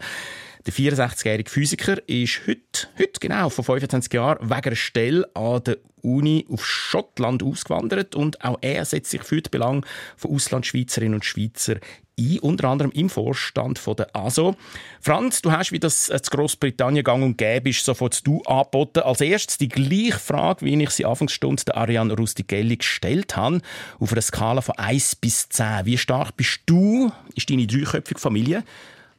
Der 0.67 0.73
64-jährige 0.73 1.49
Physiker 1.49 1.97
ist 2.07 2.41
heute, 2.45 2.87
heute 2.99 3.19
genau 3.19 3.49
vor 3.49 3.63
25 3.63 4.13
Jahren 4.13 4.47
wegen 4.47 4.61
einer 4.61 4.75
Stelle 4.75 5.27
an 5.33 5.63
der 5.63 5.77
Uni 6.03 6.45
auf 6.51 6.63
Schottland 6.63 7.41
ausgewandert 7.41 8.13
und 8.13 8.45
auch 8.45 8.59
er 8.61 8.85
setzt 8.85 9.09
sich 9.09 9.23
für 9.23 9.41
die 9.41 9.49
Belange 9.49 9.81
von 10.17 10.35
Auslandschweizerinnen 10.35 11.15
und 11.15 11.25
Schweizer 11.25 11.77
ein, 12.19 12.39
unter 12.41 12.67
anderem 12.69 12.91
im 12.91 13.09
Vorstand 13.09 13.79
von 13.79 13.95
der 13.95 14.15
ASO. 14.15 14.55
Franz, 14.99 15.41
du 15.41 15.51
hast, 15.51 15.71
wie 15.71 15.79
das 15.79 16.09
äh, 16.09 16.21
zu 16.21 16.29
Großbritannien 16.29 17.03
gang 17.03 17.23
und 17.23 17.39
gäbe 17.39 17.71
ist, 17.71 17.83
sofort 17.83 18.25
du 18.27 18.43
angeboten. 18.43 18.99
Als 18.99 19.21
erstes 19.21 19.57
die 19.57 19.69
gleiche 19.69 20.19
Frage, 20.19 20.63
wie 20.63 20.79
ich 20.83 20.91
sie 20.91 21.05
Anfangsstunde 21.05 21.65
der 21.65 21.77
Ariane 21.77 22.13
Rustigelli 22.13 22.77
gestellt 22.77 23.35
habe, 23.35 23.61
auf 23.99 24.11
einer 24.11 24.21
Skala 24.21 24.61
von 24.61 24.77
1 24.77 25.15
bis 25.15 25.49
10. 25.49 25.85
Wie 25.85 25.97
stark 25.97 26.37
bist 26.37 26.59
du, 26.67 27.11
ist 27.33 27.49
deine 27.49 27.65
dreiköpfige 27.65 28.19
Familie, 28.19 28.63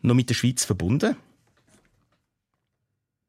noch 0.02 0.14
mit 0.14 0.28
der 0.28 0.34
Schweiz 0.34 0.64
verbunden? 0.64 1.16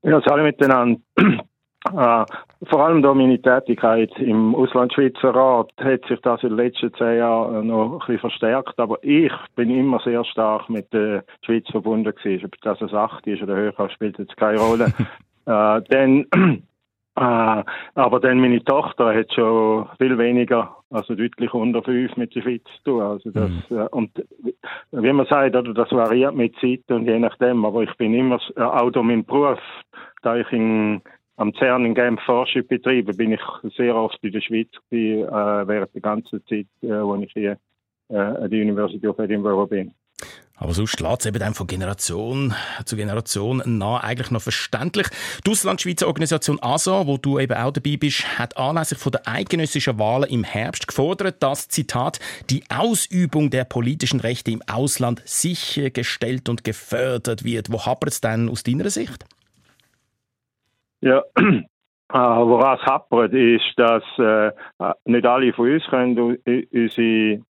Ja, 0.04 0.20
alle 0.20 0.44
miteinander. 0.44 1.00
Äh, 1.86 2.26
vor 2.70 2.80
allem 2.80 3.02
durch 3.02 3.16
meine 3.16 3.42
Tätigkeit 3.42 4.10
im 4.18 4.56
Auslandschweizer 4.56 5.36
Rat 5.36 5.70
hat 5.82 6.06
sich 6.08 6.18
das 6.22 6.42
in 6.42 6.50
den 6.50 6.58
letzten 6.60 6.94
zehn 6.94 7.18
Jahren 7.18 7.68
noch 7.68 7.92
ein 7.92 8.00
bisschen 8.00 8.20
verstärkt. 8.20 8.80
Aber 8.80 9.04
ich 9.04 9.34
bin 9.58 9.70
immer 9.70 10.00
sehr 10.00 10.24
stark 10.24 10.70
mit 10.70 10.94
der 10.94 11.26
Schweiz 11.42 11.70
verbunden 11.70 12.16
gewesen. 12.16 12.46
Ob 12.46 12.56
das 12.62 12.82
ein 12.82 12.96
8 12.96 13.28
ist 13.28 13.44
oder 13.44 13.56
höher, 13.56 13.90
spielt 13.90 14.18
jetzt 14.18 14.38
keine 14.38 14.60
Rolle. 14.60 14.86
äh, 15.46 15.82
dann, 15.90 16.26
äh, 17.16 17.64
aber 17.96 18.20
dann 18.20 18.40
meine 18.40 18.64
Tochter 18.64 19.14
hat 19.14 19.32
schon 19.34 19.88
viel 20.00 20.18
weniger, 20.18 20.78
also 20.90 21.14
deutlich 21.14 21.54
unter 21.54 21.84
fünf 21.84 22.16
mit 22.18 22.34
der 22.36 22.42
Schweiz 22.42 22.64
zu 22.78 22.84
tun. 22.84 23.02
Also 23.02 23.32
das, 23.32 23.52
äh, 23.70 23.88
und 23.92 24.12
wie 24.92 25.14
man 25.14 25.28
sagt, 25.28 25.56
oder, 25.56 25.74
das 25.74 25.92
variiert 25.92 26.36
mit 26.36 26.56
Zeit 26.60 26.90
und 26.90 27.06
je 27.06 27.20
nachdem. 27.20 27.66
Aber 27.66 27.84
ich 27.84 27.94
bin 27.98 28.14
immer, 28.14 28.40
äh, 28.56 28.62
auch 28.62 28.92
durch 28.92 29.06
meinen 29.06 29.26
Beruf, 29.26 29.60
da 30.24 30.38
ich 30.38 30.52
in 30.52 31.02
am 31.38 31.54
CERN 31.56 31.86
in 31.86 31.96
Genf 31.96 32.22
Forschung 32.22 32.68
betreibe, 32.68 33.14
bin 33.14 33.32
ich 33.32 33.42
sehr 33.76 33.96
oft 33.96 34.18
in 34.22 34.32
der 34.32 34.42
Schweiz 34.42 34.70
gewesen, 34.90 35.28
äh, 35.28 35.68
während 35.68 35.94
der 35.94 36.02
ganzen 36.02 36.46
Zeit, 36.48 36.68
äh, 36.82 37.02
wo 37.04 37.16
ich 37.16 37.32
hier 37.34 37.58
äh, 38.10 38.18
an 38.18 38.50
der 38.50 38.62
University 38.62 39.08
of 39.08 39.20
Edinburgh 39.20 39.68
bin. 39.68 39.94
Aber 40.56 40.74
sonst 40.74 41.00
lässt 41.00 41.22
es 41.22 41.26
eben 41.26 41.40
dann 41.40 41.56
von 41.56 41.66
Generation 41.66 42.54
zu 42.86 42.96
Generation 42.96 43.64
nach 43.66 44.04
eigentlich 44.04 44.30
noch 44.30 44.42
verständlich. 44.42 45.08
Die 45.46 45.52
Auslandschweizer 45.52 46.08
Organisation 46.08 46.60
ASA, 46.62 47.08
wo 47.08 47.18
du 47.18 47.40
eben 47.40 47.58
auch 47.58 47.72
dabei 47.72 47.98
bist, 47.98 48.38
hat 48.38 48.56
anlässlich 48.56 49.00
von 49.00 49.12
der 49.12 49.28
eidgenössischen 49.28 49.98
Wahlen 49.98 50.30
im 50.30 50.44
Herbst 50.44 50.88
gefordert, 50.88 51.42
dass, 51.42 51.70
Zitat, 51.70 52.20
die 52.52 52.64
Ausübung 52.70 53.50
der 53.50 53.66
politischen 53.66 54.20
Rechte 54.20 54.52
im 54.52 54.62
Ausland 54.72 55.24
sichergestellt 55.26 56.48
und 56.50 56.64
gefördert 56.64 57.44
wird. 57.44 57.72
Wo 57.72 57.86
hapert 57.86 58.12
es 58.12 58.22
denn 58.22 58.48
aus 58.48 58.64
deiner 58.64 58.90
Sicht? 58.92 59.26
Ja, 61.02 61.24
äh, 61.36 61.64
woran 62.14 62.78
es 62.80 62.86
hapert, 62.86 63.34
ist, 63.34 63.74
dass 63.76 64.04
äh, 64.20 64.52
nicht 65.06 65.26
alle 65.26 65.52
von 65.52 65.74
uns 65.74 65.84
können 65.88 66.38
unsere 66.72 67.42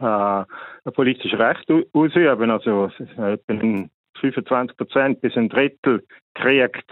äh, 0.00 0.90
politische 0.92 1.38
Rechte 1.38 1.86
ausüben. 1.92 2.50
Also 2.50 2.90
etwa 3.16 3.88
25 4.20 4.76
Prozent 4.76 5.20
bis 5.20 5.36
ein 5.36 5.48
Drittel 5.48 6.04
kriegt 6.34 6.90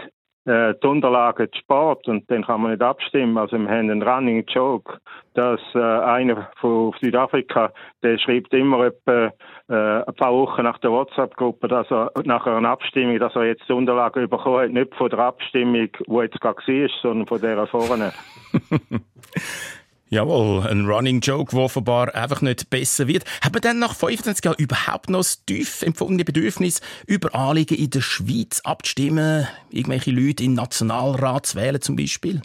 äh, 0.48 0.74
die 0.82 0.86
Unterlagen 0.86 1.48
Sport 1.58 2.08
und 2.08 2.30
dann 2.30 2.44
kann 2.44 2.62
man 2.62 2.70
nicht 2.70 2.82
abstimmen. 2.82 3.36
Also 3.36 3.58
wir 3.58 3.68
haben 3.68 3.90
einen 3.90 4.02
Running 4.02 4.44
Joke, 4.48 4.98
dass 5.34 5.60
äh, 5.74 5.78
einer 5.78 6.50
von 6.56 6.94
Südafrika, 7.00 7.70
der 8.02 8.18
schreibt 8.18 8.54
immer 8.54 8.86
etwa 8.86 9.32
äh, 9.68 10.04
ein 10.04 10.14
paar 10.14 10.32
Wochen 10.32 10.62
nach 10.62 10.78
der 10.78 10.90
WhatsApp-Gruppe, 10.90 11.68
dass 11.68 11.90
er 11.90 12.12
nach 12.24 12.46
einer 12.46 12.70
Abstimmung, 12.70 13.18
dass 13.18 13.36
er 13.36 13.44
jetzt 13.44 13.68
die 13.68 13.74
Unterlagen 13.74 14.28
bekommen 14.28 14.60
hat, 14.60 14.70
nicht 14.70 14.94
von 14.94 15.10
der 15.10 15.18
Abstimmung, 15.18 15.90
wo 16.06 16.22
jetzt 16.22 16.40
gerade 16.40 16.56
war, 16.56 16.88
sondern 17.02 17.26
von 17.26 17.40
der 17.40 17.66
vorne. 17.66 18.12
Jawohl, 20.10 20.66
ein 20.66 20.86
Running 20.86 21.20
Joke, 21.20 21.54
der 21.54 21.64
offenbar 21.64 22.14
einfach 22.14 22.40
nicht 22.40 22.70
besser 22.70 23.08
wird. 23.08 23.24
Hat 23.44 23.52
man 23.52 23.60
dann 23.60 23.78
nach 23.78 23.94
25 23.94 24.42
Jahren 24.42 24.56
überhaupt 24.58 25.10
noch 25.10 25.18
das 25.18 25.44
tief 25.44 25.82
empfundene 25.82 26.24
Bedürfnis, 26.24 26.80
über 27.06 27.34
Anliegen 27.34 27.76
in 27.76 27.90
der 27.90 28.00
Schweiz 28.00 28.62
abzustimmen, 28.64 29.46
irgendwelche 29.70 30.10
Leute 30.10 30.44
in 30.44 30.54
Nationalrat 30.54 31.46
zu 31.46 31.58
wählen 31.58 31.80
zum 31.82 31.96
Beispiel? 31.96 32.40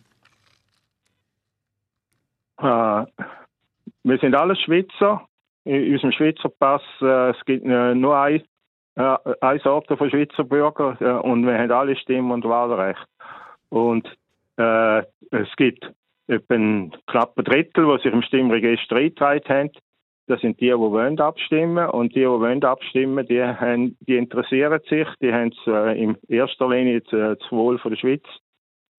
Äh, 2.60 3.06
wir 4.04 4.18
sind 4.20 4.36
alle 4.36 4.58
Schweizer. 4.58 5.26
In 5.64 5.94
unserem 5.94 6.12
Schweizer 6.12 6.50
Pass 6.50 6.82
äh, 7.02 7.30
es 7.30 7.46
gibt 7.46 7.66
äh, 7.66 7.96
nur 7.96 8.18
ein, 8.18 8.44
äh, 8.96 9.16
eine 9.40 9.60
Sorte 9.62 9.96
von 9.96 10.10
Schweizer 10.10 10.44
Bürger 10.44 10.98
äh, 11.00 11.06
und 11.06 11.48
wir 11.48 11.58
haben 11.58 11.72
alle 11.72 11.96
Stimmen 11.96 12.32
und 12.32 12.44
Wahlrecht. 12.44 13.08
Und 13.70 14.06
äh, 14.58 15.00
es 15.32 15.48
gibt 15.56 15.90
etwa 16.28 16.56
ein 16.56 16.92
knappen 17.08 17.44
Drittel, 17.44 17.86
die 17.86 18.04
sich 18.04 18.14
im 18.14 18.22
Stimmregister 18.22 18.96
eingetragen 18.98 19.50
haben. 19.50 19.72
Das 20.28 20.40
sind 20.40 20.60
die, 20.62 20.68
die 20.68 20.78
wollen 20.78 21.20
abstimmen. 21.20 21.90
Und 21.90 22.16
die, 22.16 22.22
die 22.22 22.28
wollen 22.28 22.64
abstimmen, 22.64 23.26
die, 23.28 23.44
haben, 23.44 23.98
die 24.02 24.16
interessieren 24.16 24.80
sich. 24.90 25.08
Die 25.22 25.34
haben 25.34 25.52
es 25.52 25.68
äh, 25.68 26.02
in 26.02 26.18
erster 26.30 26.70
Linie 26.70 26.98
äh, 26.98 27.36
das 27.36 27.52
Wohl 27.52 27.78
von 27.78 27.92
der 27.92 27.98
Schweiz. 27.98 28.24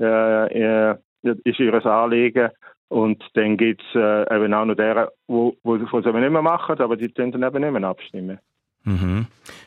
Äh, 0.00 0.92
äh, 0.92 0.96
ist 1.22 1.58
ihr 1.58 1.86
Anliegen. 1.86 2.50
Und 2.88 3.24
dann 3.34 3.56
gibt 3.56 3.82
es 3.82 3.94
äh, 3.94 4.36
eben 4.36 4.52
auch 4.52 4.66
noch 4.66 4.74
deren, 4.74 5.08
die 5.28 5.52
es 5.64 6.06
eben 6.06 6.20
nicht 6.20 6.30
mehr 6.30 6.42
machen, 6.42 6.78
aber 6.78 6.96
die 6.96 7.08
können 7.08 7.32
dann 7.32 7.42
eben 7.42 7.62
nicht 7.62 7.80
mehr 7.80 7.88
abstimmen. 7.88 8.38
Mhm. 8.84 9.26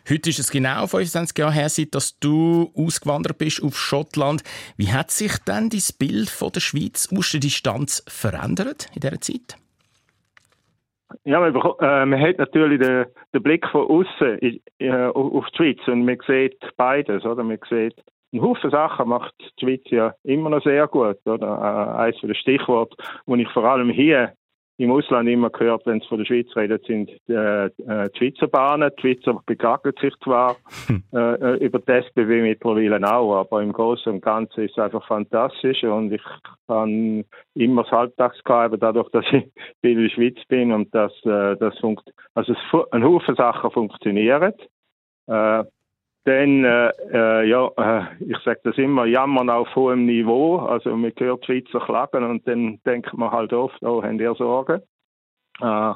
Heute 0.09 0.29
ist 0.29 0.39
es 0.39 0.51
genau 0.51 0.85
25 0.85 1.37
Jahre 1.37 1.53
her, 1.53 1.69
dass 1.91 2.19
du 2.19 2.71
ausgewandert 2.75 3.37
bist 3.39 3.63
auf 3.63 3.75
Schottland. 3.75 4.43
Wie 4.77 4.93
hat 4.93 5.11
sich 5.11 5.33
denn 5.39 5.69
dein 5.69 5.81
Bild 5.99 6.29
von 6.29 6.51
der 6.51 6.59
Schweiz 6.59 7.09
aus 7.15 7.31
der 7.31 7.39
Distanz 7.39 8.03
verändert 8.07 8.87
in 8.93 9.01
dieser 9.01 9.19
Zeit? 9.19 9.57
Ja, 11.23 11.39
man, 11.39 11.55
äh, 11.55 12.05
man 12.05 12.21
hat 12.21 12.37
natürlich 12.37 12.79
den, 12.79 13.05
den 13.33 13.43
Blick 13.43 13.65
von 13.67 13.87
außen 13.87 14.61
äh, 14.79 15.05
auf 15.07 15.45
die 15.51 15.57
Schweiz 15.57 15.87
und 15.87 16.05
man 16.05 16.17
sieht 16.27 16.59
beides, 16.75 17.25
oder? 17.25 17.43
Man 17.43 17.59
sieht 17.69 17.95
ein 18.33 18.41
Haufen 18.41 18.69
Sachen 18.69 19.07
macht 19.07 19.33
die 19.39 19.65
Schweiz 19.65 19.83
ja 19.85 20.13
immer 20.23 20.49
noch 20.49 20.63
sehr 20.63 20.87
gut, 20.87 21.17
oder? 21.25 21.95
Äh, 21.97 22.01
eines 22.01 22.21
der 22.21 22.33
Stichworte, 22.33 22.95
wo 23.25 23.35
ich 23.35 23.49
vor 23.49 23.63
allem 23.63 23.89
hier 23.89 24.33
im 24.77 24.91
Ausland 24.91 25.27
immer 25.27 25.49
gehört, 25.49 25.85
wenn 25.85 25.99
es 25.99 26.05
von 26.05 26.19
der 26.19 26.25
Schweiz 26.25 26.47
redet, 26.55 26.85
sind 26.85 27.09
äh, 27.27 27.65
äh, 27.65 27.69
die 28.09 28.17
Schweizer 28.17 28.47
Bahnen. 28.47 28.91
Die 28.97 29.01
Schweizer 29.01 29.41
beklagen 29.45 29.91
sich 29.99 30.13
zwar 30.23 30.55
hm. 30.85 31.03
äh, 31.13 31.17
äh, 31.17 31.65
über 31.65 31.79
die 31.79 31.91
SBW 31.91 32.41
mittlerweile 32.41 33.11
auch, 33.11 33.37
aber 33.37 33.61
im 33.63 33.73
Großen 33.73 34.11
und 34.13 34.21
Ganzen 34.21 34.65
ist 34.65 34.77
es 34.77 34.83
einfach 34.83 35.05
fantastisch 35.07 35.83
und 35.83 36.13
ich 36.13 36.21
kann 36.67 37.25
immer 37.55 37.83
das 37.83 37.91
Alltagsgehabe 37.91 38.77
dadurch, 38.77 39.09
dass 39.09 39.25
ich 39.31 39.45
in 39.81 40.01
der 40.01 40.09
Schweiz 40.09 40.37
bin 40.47 40.71
und 40.71 40.93
dass 40.93 41.13
äh, 41.25 41.55
das 41.57 41.77
funkt 41.79 42.11
also 42.35 42.53
es, 42.53 42.91
ein 42.91 43.03
Haufen 43.03 43.35
Sachen 43.35 43.71
funktionieren. 43.71 44.53
Äh, 45.25 45.63
dann, 46.27 46.65
äh, 46.65 46.91
äh, 47.13 47.47
ja, 47.47 47.71
äh, 47.77 48.03
ich 48.19 48.37
sage 48.43 48.59
das 48.63 48.77
immer, 48.77 49.05
jammern 49.05 49.49
auf 49.49 49.73
hohem 49.75 50.05
Niveau. 50.05 50.57
Also 50.57 50.93
man 50.95 51.13
hört 51.17 51.45
Schweizer 51.45 51.79
klagen 51.79 52.25
und 52.25 52.45
dann 52.45 52.79
denkt 52.85 53.17
man 53.17 53.31
halt 53.31 53.53
oft, 53.53 53.81
oh, 53.81 54.03
haben 54.03 54.19
ihr 54.19 54.35
Sorgen? 54.35 54.81
Äh, 55.61 55.93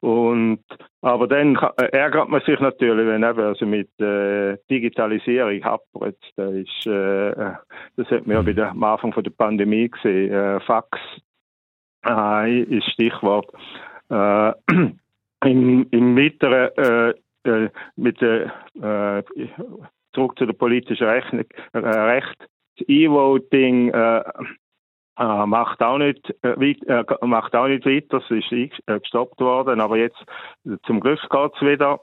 und, 0.00 0.64
aber 1.02 1.26
dann 1.26 1.56
äh, 1.76 1.88
ärgert 1.92 2.30
man 2.30 2.40
sich 2.46 2.58
natürlich, 2.58 3.06
wenn 3.06 3.22
eben 3.22 3.40
also 3.40 3.66
mit 3.66 3.90
äh, 4.00 4.56
Digitalisierung 4.70 5.62
hapert. 5.62 6.16
Das, 6.36 6.52
ist, 6.54 6.86
äh, 6.86 7.34
das 7.96 8.10
hat 8.10 8.26
man 8.26 8.36
ja 8.36 8.46
wieder 8.46 8.70
am 8.70 8.82
Anfang 8.82 9.12
von 9.12 9.24
der 9.24 9.30
Pandemie 9.30 9.90
gesehen. 9.90 10.32
Äh, 10.32 10.60
Fax 10.60 10.98
ist 12.68 12.92
Stichwort. 12.92 13.52
Im, 15.44 15.86
im 15.90 16.14
mittleren 16.14 17.14
äh, 17.46 17.70
mit 17.96 18.20
der, 18.20 18.52
äh, 18.74 19.22
zurück 20.12 20.38
zu 20.38 20.46
der 20.46 20.54
politischen 20.54 21.06
Rechnung, 21.06 21.44
äh, 21.72 21.78
Recht. 21.78 22.36
Das 22.78 22.88
E-Voting 22.88 23.88
äh, 23.90 24.22
äh, 25.18 25.46
macht 25.46 25.82
auch 25.82 25.98
nicht 25.98 26.34
äh, 26.42 26.56
weit, 26.56 26.82
äh, 26.88 27.26
macht 27.26 27.54
auch 27.54 27.68
nicht 27.68 27.86
weiter, 27.86 28.18
es 28.18 28.30
ist 28.30 28.52
äh, 28.52 29.00
gestoppt 29.00 29.40
worden, 29.40 29.80
aber 29.80 29.96
jetzt 29.96 30.22
zum 30.84 31.00
Glück 31.00 31.20
geht's 31.30 31.60
wieder. 31.62 32.00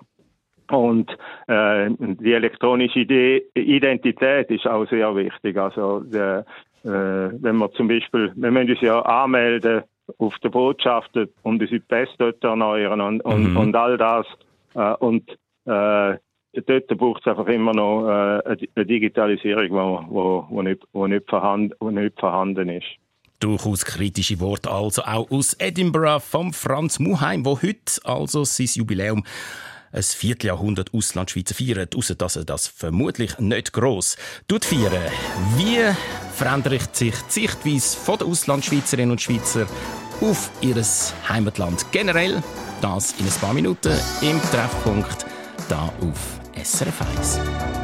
Und 0.72 1.12
äh, 1.48 1.90
die 2.00 2.34
elektronische 2.34 3.00
Idee, 3.00 3.44
Identität 3.54 4.50
ist 4.50 4.66
auch 4.66 4.88
sehr 4.88 5.16
wichtig. 5.16 5.58
Also 5.58 6.00
der, 6.00 6.46
äh, 6.84 6.90
wenn 6.90 7.58
wir 7.58 7.72
zum 7.74 7.88
Beispiel, 7.88 8.32
wir 8.36 8.50
müssen 8.50 8.72
uns 8.72 8.82
ja 8.82 9.02
anmelden 9.02 9.84
auf 10.18 10.38
der 10.40 10.50
Botschaft 10.50 11.16
und 11.16 11.30
unsere 11.44 11.80
Pässe 11.80 12.14
dort 12.18 12.44
erneuern 12.44 13.02
und, 13.02 13.22
und, 13.22 13.52
mhm. 13.52 13.58
und 13.58 13.76
all 13.76 13.98
das. 13.98 14.26
Äh, 14.76 14.94
und 14.96 15.30
äh, 15.66 16.18
dort 16.62 16.88
braucht 16.98 17.22
es 17.22 17.28
einfach 17.28 17.48
immer 17.48 17.74
noch 17.74 18.08
äh, 18.08 18.58
eine 18.76 18.86
Digitalisierung, 18.86 19.66
die 19.66 19.72
wo, 19.72 20.46
wo 20.50 20.62
nicht, 20.62 20.84
wo 20.94 21.08
nicht, 21.08 21.30
vorhanden, 21.30 21.74
wo 21.80 21.90
nicht 21.90 22.20
vorhanden 22.20 22.70
ist. 22.70 22.88
Durchaus 23.40 23.84
kritische 23.84 24.40
Worte 24.40 24.72
also 24.72 25.02
auch 25.04 25.30
aus 25.30 25.54
Edinburgh 25.60 26.22
vom 26.22 26.54
Franz 26.54 27.00
Muheim, 27.00 27.46
wo 27.46 27.62
heute 27.62 28.00
also 28.06 28.46
sein 28.46 28.70
Jubiläum 28.74 29.24
ein 29.94 30.02
Vierteljahrhundert 30.02 30.94
Auslandschweizer 30.94 31.54
feiert, 31.54 31.96
außer 31.96 32.16
dass 32.16 32.36
er 32.36 32.46
das 32.46 32.68
vermutlich 32.68 33.38
nicht 33.40 33.74
gross 33.74 34.18
feiern. 34.50 35.12
Wie 35.58 35.94
verändert 36.34 36.96
sich 36.96 37.14
die 37.14 37.42
Sichtweise 37.42 38.18
der 38.18 38.28
Auslandschweizerinnen 38.28 39.12
und 39.12 39.22
Schweizer 39.22 39.68
auf 40.24 40.50
ihr 40.62 40.76
Heimatland 41.28 41.86
generell? 41.92 42.42
Das 42.82 43.14
in 43.20 43.26
ein 43.26 43.34
paar 43.42 43.54
Minuten 43.54 43.94
im 44.22 44.42
Treffpunkt 44.52 45.26
da 45.70 45.92
auf 46.02 46.40
SRF 46.56 47.02
1. 47.18 47.83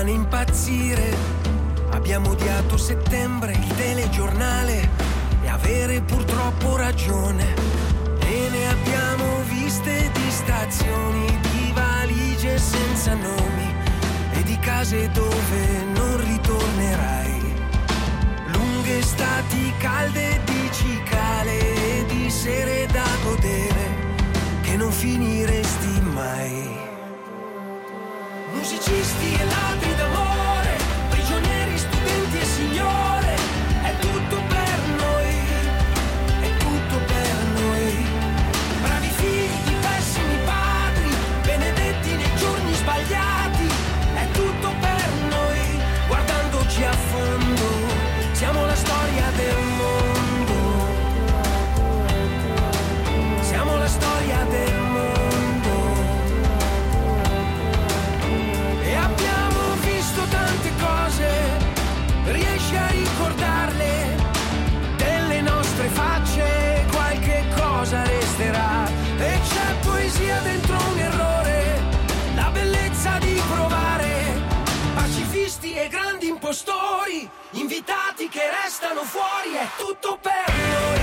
rimane 0.00 0.10
impazzire. 0.10 1.14
Abbiamo 1.90 2.30
odiato 2.30 2.76
settembre, 2.76 3.52
il 3.52 3.74
telegiornale 3.76 4.88
e 5.42 5.48
avere 5.48 6.00
purtroppo 6.00 6.76
ragione. 6.76 7.44
E 8.20 8.48
ne 8.50 8.68
abbiamo 8.68 9.42
viste 9.48 10.10
di 10.12 10.30
stazioni, 10.30 11.26
di 11.52 11.72
valigie 11.74 12.58
senza 12.58 13.14
nomi 13.14 13.74
e 14.32 14.42
di 14.42 14.58
case 14.58 15.10
dove 15.10 15.84
non 15.94 16.24
ritornerai. 16.24 17.54
Lunghe 18.52 18.98
estati 18.98 19.72
calde 19.78 20.40
di 20.44 20.70
cicale 20.72 21.58
e 21.58 22.04
di 22.06 22.30
sere 22.30 22.86
da 22.92 23.08
godere 23.24 24.08
che 24.62 24.76
non 24.76 24.92
finiresti 24.92 26.00
mai 26.14 26.88
musicisti 28.60 29.34
e 29.34 29.44
ladri 29.44 29.89
impostori, 76.50 77.30
invitati 77.52 78.28
che 78.28 78.40
restano 78.64 79.04
fuori, 79.04 79.54
è 79.54 79.68
tutto 79.78 80.18
per 80.20 80.52
noi. 80.52 80.99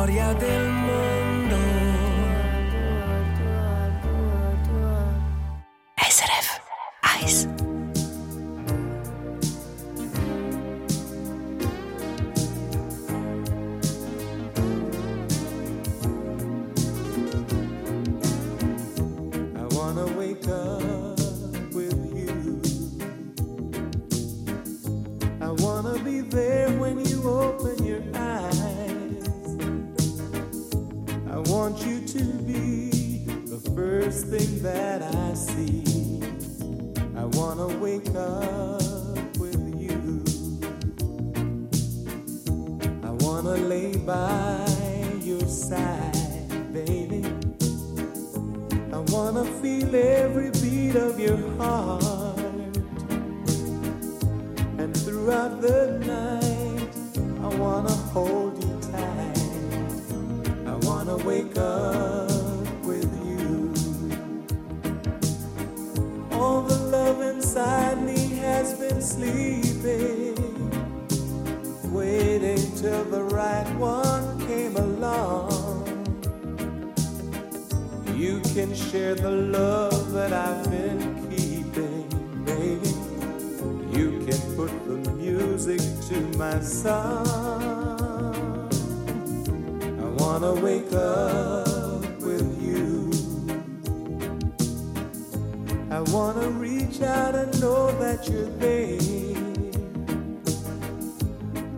storia 0.00 0.32
del 0.32 0.66
mondo. 0.70 1.09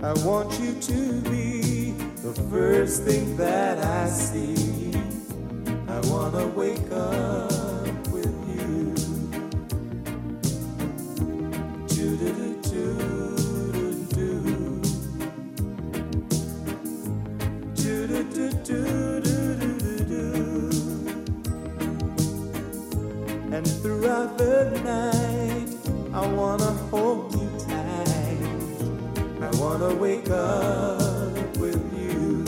I 0.04 0.12
want 0.24 0.58
you 0.58 0.74
to 0.74 1.20
be 1.30 1.92
the 2.24 2.34
first 2.50 3.04
thing 3.04 3.36
that 3.36 3.78
I 3.78 4.08
see. 4.08 4.92
I 5.86 6.00
wanna 6.10 6.48
wake 6.48 6.90
up 6.90 8.08
with 8.08 8.34
you. 8.48 8.94
Do 11.86 12.16
do 12.16 12.32
do 12.34 12.48
do 12.62 12.96
do 14.10 14.32
do 17.76 18.06
do 18.08 18.22
do 18.24 18.50
do 18.64 19.54
do 19.54 19.78
do 19.78 20.04
do. 20.04 20.26
And 23.52 23.64
throughout 23.82 24.36
the 24.36 24.64
night, 24.82 25.68
I 26.12 26.26
wanna 26.26 26.72
hold 26.90 27.21
wanna 29.72 29.94
wake 29.94 30.28
up 30.28 31.56
with 31.56 31.82
you. 31.96 32.44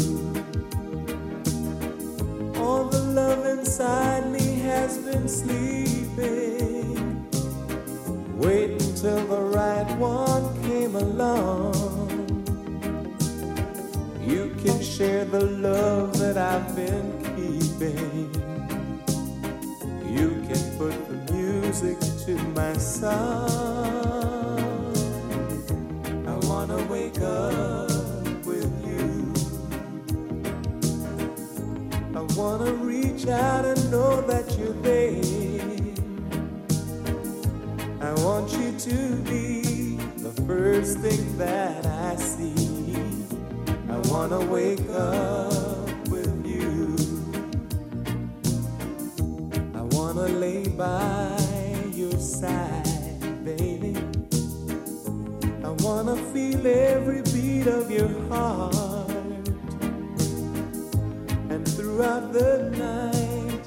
All 2.63 2.85
the 2.85 2.99
love 2.99 3.47
inside 3.47 4.31
me 4.31 4.59
has 4.59 4.99
been 4.99 5.27
sleeping. 5.27 7.27
Wait 8.37 8.73
until 8.73 9.27
the 9.27 9.41
right 9.59 9.91
one 9.97 10.45
came 10.65 10.97
along. 10.97 11.73
You 14.21 14.55
can 14.63 14.83
share 14.83 15.25
the 15.25 15.47
love 15.69 16.19
that 16.19 16.37
I've 16.37 16.77
been 16.77 17.09
keeping. 17.37 18.29
You 20.17 20.29
can 20.49 20.63
put 20.77 20.95
the 21.09 21.17
music 21.33 21.99
to 22.27 22.35
my 22.53 22.75
song. 22.75 24.04
I 32.17 32.23
wanna 32.37 32.73
reach 32.73 33.27
out 33.29 33.65
and 33.65 33.91
know 33.91 34.21
that 34.23 34.59
you're 34.59 34.73
there. 34.83 35.23
I 38.01 38.13
want 38.23 38.53
you 38.53 38.73
to 38.79 39.17
be 39.23 39.97
the 40.19 40.33
first 40.47 40.99
thing 40.99 41.39
that 41.39 41.87
I 41.87 42.17
see. 42.17 42.55
I 43.89 43.99
wanna 44.11 44.41
wake 44.47 44.89
up 44.91 46.09
with 46.09 46.45
you. 46.45 46.97
I 49.75 49.83
wanna 49.97 50.29
lay 50.29 50.67
by 50.69 51.39
your 51.93 52.19
side, 52.19 52.74
I 56.15 56.17
feel 56.33 56.65
every 56.65 57.23
beat 57.23 57.67
of 57.67 57.91
your 57.91 58.09
heart. 58.29 59.11
And 61.51 61.67
throughout 61.67 62.33
the 62.33 62.71
night, 62.79 63.61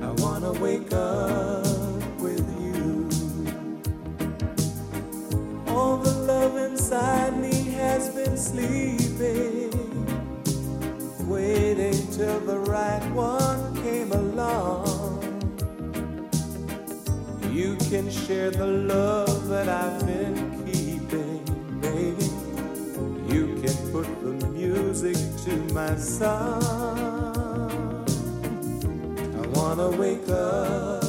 I 0.00 0.10
wanna 0.22 0.52
wake 0.60 0.92
up 0.92 2.20
with 2.20 2.46
you. 2.62 3.08
All 5.66 5.96
the 5.96 6.14
love 6.32 6.56
inside 6.56 7.36
me 7.36 7.72
has 7.82 8.10
been 8.10 8.36
sleeping, 8.36 9.72
waiting 11.26 11.98
till 12.12 12.38
the 12.46 12.57
can 17.90 18.10
share 18.10 18.50
the 18.50 18.66
love 18.66 19.48
that 19.48 19.66
I've 19.66 20.04
been 20.04 20.34
keeping, 20.66 21.40
baby. 21.80 22.28
You 23.32 23.56
can 23.62 23.76
put 23.92 24.06
the 24.22 24.46
music 24.48 25.16
to 25.44 25.72
my 25.72 25.96
song. 25.96 26.60
I 29.36 29.58
wanna 29.58 29.88
wake 29.96 30.28
up 30.28 31.02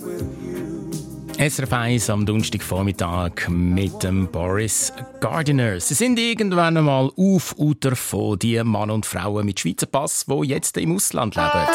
with 0.00 0.24
you. 0.42 0.90
SRF 1.38 1.70
1 1.70 2.10
am 2.10 2.24
Donnerstagvormittag 2.24 3.48
mit 3.50 4.02
dem 4.02 4.26
Boris 4.28 4.90
Gardiner. 5.20 5.80
Sie 5.80 5.94
sind 5.94 6.18
irgendwann 6.18 6.78
einmal 6.78 7.10
Aufouter 7.14 7.94
von 7.94 8.38
die 8.38 8.62
Mann 8.64 8.90
und 8.90 9.04
Frauen 9.04 9.44
mit 9.44 9.60
Schweizer 9.60 9.86
Pass, 9.86 10.24
die 10.26 10.48
jetzt 10.48 10.78
im 10.78 10.96
Ausland 10.96 11.36
leben. 11.36 11.66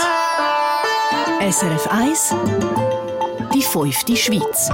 SRF 1.40 1.88
1 1.92 3.07
Die 3.54 3.62
fünfte 3.62 4.16
Schweiz. 4.16 4.70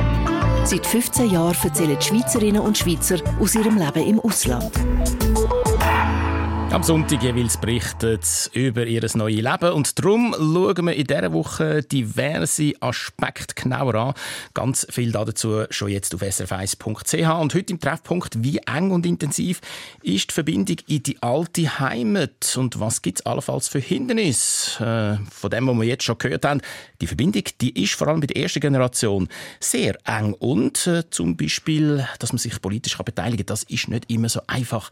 Seit 0.66 0.86
15 0.86 1.30
Jahren 1.30 1.56
erzählen 1.64 1.98
die 2.00 2.06
Schweizerinnen 2.06 2.62
und 2.62 2.78
Schweizer 2.78 3.18
aus 3.40 3.56
ihrem 3.56 3.78
Leben 3.78 4.04
im 4.04 4.20
Ausland. 4.20 4.72
Am 6.74 6.82
Sonntag 6.82 7.22
jeweils 7.22 7.58
berichtet 7.58 8.50
über 8.52 8.88
ihr 8.88 9.08
neues 9.14 9.44
Leben 9.44 9.74
und 9.74 10.00
darum 10.00 10.34
schauen 10.36 10.86
wir 10.88 10.96
in 10.96 11.06
dieser 11.06 11.32
Woche 11.32 11.84
diverse 11.84 12.74
Aspekte 12.80 13.54
genauer 13.54 13.94
an. 13.94 14.14
Ganz 14.56 14.88
viel 14.90 15.12
dazu 15.12 15.66
schon 15.70 15.90
jetzt 15.90 16.16
auf 16.16 16.24
srf1.ch 16.24 17.40
und 17.40 17.54
heute 17.54 17.74
im 17.74 17.80
Treffpunkt 17.80 18.44
«Wie 18.44 18.58
eng 18.58 18.90
und 18.90 19.06
intensiv 19.06 19.62
ist 20.02 20.32
die 20.32 20.34
Verbindung 20.34 20.78
in 20.88 21.04
die 21.04 21.22
alte 21.22 21.80
Heimat 21.80 22.58
und 22.58 22.80
was 22.80 23.04
gibt 23.04 23.20
es 23.20 23.26
allenfalls 23.28 23.68
für 23.68 23.78
Hindernisse?» 23.78 25.20
äh, 25.22 25.30
Von 25.30 25.52
dem, 25.52 25.68
was 25.68 25.76
wir 25.76 25.84
jetzt 25.84 26.06
schon 26.06 26.18
gehört 26.18 26.44
haben, 26.44 26.62
die 27.02 27.08
Verbindung, 27.08 27.44
die 27.62 27.84
ist 27.84 27.94
vor 27.94 28.08
allem 28.08 28.20
bei 28.20 28.28
der 28.28 28.42
ersten 28.42 28.62
Generation 28.62 29.30
sehr 29.60 29.96
eng 30.06 30.34
und 30.34 30.88
äh, 30.88 31.04
zum 31.12 31.38
Beispiel, 31.38 32.08
dass 32.18 32.34
man 32.34 32.40
sich 32.40 32.60
politisch 32.60 32.98
beteiligen 32.98 33.46
kann, 33.46 33.54
das 33.54 33.62
ist 33.62 33.90
nicht 33.90 34.10
immer 34.10 34.28
so 34.28 34.42
einfach. 34.48 34.90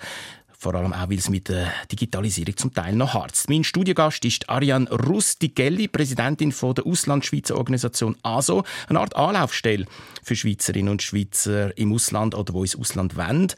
Vor 0.62 0.76
allem 0.76 0.94
auch, 0.94 1.10
weil 1.10 1.18
es 1.18 1.28
mit 1.28 1.50
der 1.50 1.74
Digitalisierung 1.92 2.56
zum 2.56 2.72
Teil 2.72 2.94
noch 2.94 3.16
harzt. 3.16 3.50
Mein 3.50 3.64
Studiogast 3.64 4.24
ist 4.26 4.48
Ariane 4.48 4.88
Rustigelli, 4.92 5.88
Präsidentin 5.88 6.52
von 6.52 6.76
der 6.76 6.86
Auslandschweizer 6.86 7.58
Organisation 7.58 8.16
ASO, 8.22 8.64
eine 8.88 9.00
Art 9.00 9.16
Anlaufstelle 9.16 9.88
für 10.22 10.36
Schweizerinnen 10.36 10.92
und 10.92 11.02
Schweizer 11.02 11.76
im 11.80 11.92
Ausland 11.92 12.36
oder 12.36 12.54
wo 12.54 12.62
ins 12.62 12.76
Ausland 12.76 13.18
wollen. 13.18 13.52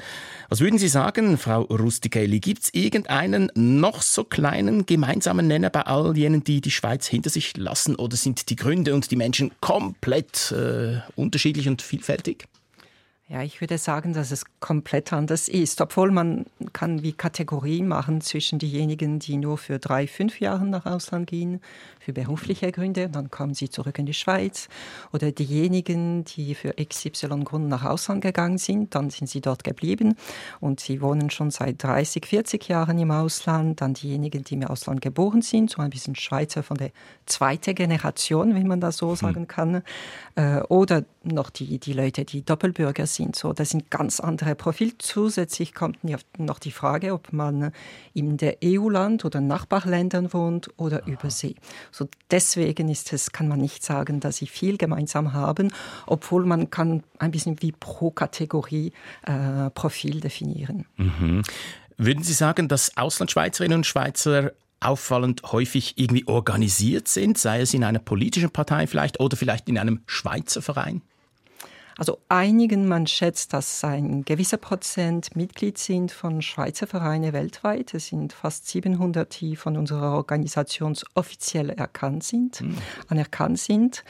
Was 0.47 0.61
würden 0.61 0.79
Sie 0.79 0.87
sagen, 0.87 1.37
Frau 1.37 1.63
Rustigelli? 1.63 2.39
Gibt 2.39 2.63
es 2.63 2.73
irgendeinen 2.73 3.51
noch 3.53 4.01
so 4.01 4.23
kleinen 4.23 4.85
gemeinsamen 4.85 5.45
Nenner 5.45 5.71
bei 5.71 5.81
all 5.81 6.15
jenen, 6.15 6.45
die 6.45 6.61
die 6.61 6.71
Schweiz 6.71 7.05
hinter 7.05 7.29
sich 7.29 7.57
lassen? 7.57 7.97
Oder 7.97 8.15
sind 8.15 8.49
die 8.49 8.55
Gründe 8.55 8.95
und 8.95 9.11
die 9.11 9.17
Menschen 9.17 9.51
komplett 9.59 10.53
äh, 10.53 11.01
unterschiedlich 11.17 11.67
und 11.67 11.81
vielfältig? 11.81 12.47
Ja, 13.33 13.41
ich 13.41 13.61
würde 13.61 13.79
sagen, 13.79 14.13
dass 14.13 14.29
es 14.29 14.45
komplett 14.59 15.11
anders 15.11 15.47
ist, 15.47 15.81
obwohl 15.81 16.11
man 16.11 16.45
kann 16.71 17.01
wie 17.01 17.13
Kategorie 17.13 17.81
machen 17.81 18.21
zwischen 18.21 18.59
diejenigen, 18.59 19.17
die 19.17 19.37
nur 19.37 19.57
für 19.57 19.79
drei, 19.79 20.05
fünf 20.05 20.39
Jahre 20.39 20.67
nach 20.67 20.85
Ausland 20.85 21.25
gehen, 21.25 21.59
für 21.99 22.13
berufliche 22.13 22.71
Gründe, 22.71 23.09
dann 23.09 23.31
kommen 23.31 23.55
sie 23.55 23.71
zurück 23.71 23.97
in 23.97 24.05
die 24.05 24.13
Schweiz, 24.13 24.69
oder 25.13 25.31
diejenigen, 25.31 26.25
die 26.25 26.53
für 26.53 26.73
XY 26.73 27.43
Grund 27.43 27.69
nach 27.69 27.83
Ausland 27.83 28.21
gegangen 28.21 28.59
sind, 28.59 28.93
dann 28.93 29.09
sind 29.09 29.27
sie 29.27 29.41
dort 29.41 29.63
geblieben. 29.63 30.15
Und 30.59 30.79
sie 30.79 31.01
wohnen 31.01 31.31
schon 31.31 31.49
seit 31.49 31.81
30, 31.81 32.27
40 32.27 32.67
Jahren 32.67 32.99
im 32.99 33.09
Ausland, 33.09 33.81
dann 33.81 33.95
diejenigen, 33.95 34.43
die 34.43 34.53
im 34.53 34.63
Ausland 34.65 35.01
geboren 35.01 35.41
sind, 35.41 35.71
so 35.71 35.81
ein 35.81 35.89
bisschen 35.89 36.15
Schweizer 36.15 36.61
von 36.61 36.77
der 36.77 36.91
zweiten 37.25 37.73
Generation, 37.73 38.53
wenn 38.53 38.67
man 38.67 38.79
das 38.79 38.97
so 38.97 39.15
sagen 39.15 39.47
kann, 39.47 39.81
äh, 40.35 40.59
oder 40.67 41.03
noch 41.25 41.49
die, 41.49 41.79
die 41.79 41.93
Leute, 41.93 42.25
die 42.25 42.43
Doppelbürger 42.43 43.07
sind. 43.07 43.35
So, 43.35 43.53
das 43.53 43.69
sind 43.69 43.89
ganz 43.89 44.19
andere 44.19 44.55
Profile. 44.55 44.93
Zusätzlich 44.97 45.73
kommt 45.73 45.99
noch 46.37 46.59
die 46.59 46.71
Frage, 46.71 47.13
ob 47.13 47.33
man 47.33 47.71
in 48.13 48.37
der 48.37 48.57
EU-Land 48.63 49.25
oder 49.25 49.41
Nachbarländern 49.41 50.33
wohnt 50.33 50.69
oder 50.77 51.05
übersee. 51.07 51.55
So 51.91 52.07
deswegen 52.31 52.89
ist 52.89 53.13
es, 53.13 53.31
kann 53.31 53.47
man 53.47 53.59
nicht 53.59 53.83
sagen, 53.83 54.19
dass 54.19 54.37
sie 54.37 54.47
viel 54.47 54.77
gemeinsam 54.77 55.33
haben, 55.33 55.71
obwohl 56.05 56.45
man 56.45 56.69
kann 56.69 57.03
ein 57.19 57.31
bisschen 57.31 57.61
wie 57.61 57.71
pro 57.71 58.11
Kategorie 58.11 58.91
äh, 59.25 59.69
Profil 59.71 60.19
definieren. 60.19 60.85
Mhm. 60.97 61.43
Würden 61.97 62.23
Sie 62.23 62.33
sagen, 62.33 62.67
dass 62.67 62.97
Auslandschweizerinnen 62.97 63.77
und 63.77 63.85
Schweizer 63.85 64.51
auffallend 64.79 65.41
häufig 65.51 65.97
irgendwie 65.97 66.27
organisiert 66.27 67.07
sind, 67.07 67.37
sei 67.37 67.61
es 67.61 67.73
in 67.73 67.83
einer 67.83 67.99
politischen 67.99 68.51
Partei 68.51 68.87
vielleicht 68.87 69.19
oder 69.19 69.37
vielleicht 69.37 69.69
in 69.69 69.77
einem 69.77 70.01
Schweizer 70.05 70.61
Verein? 70.61 71.01
Also 71.97 72.19
einigen, 72.27 72.87
man 72.87 73.05
schätzt, 73.05 73.53
dass 73.53 73.83
ein 73.83 74.23
gewisser 74.23 74.57
Prozent 74.57 75.35
Mitglied 75.35 75.77
sind 75.77 76.11
von 76.11 76.41
Schweizer 76.41 76.87
Vereinen 76.87 77.33
weltweit. 77.33 77.93
Es 77.93 78.07
sind 78.07 78.33
fast 78.33 78.67
700, 78.67 79.39
die 79.39 79.55
von 79.55 79.77
unserer 79.77 80.13
Organisation 80.15 80.95
offiziell 81.13 81.69
erkannt 81.69 82.23
sind, 82.23 82.61
mhm. 82.61 82.77
anerkannt 83.09 83.59
sind. 83.59 84.03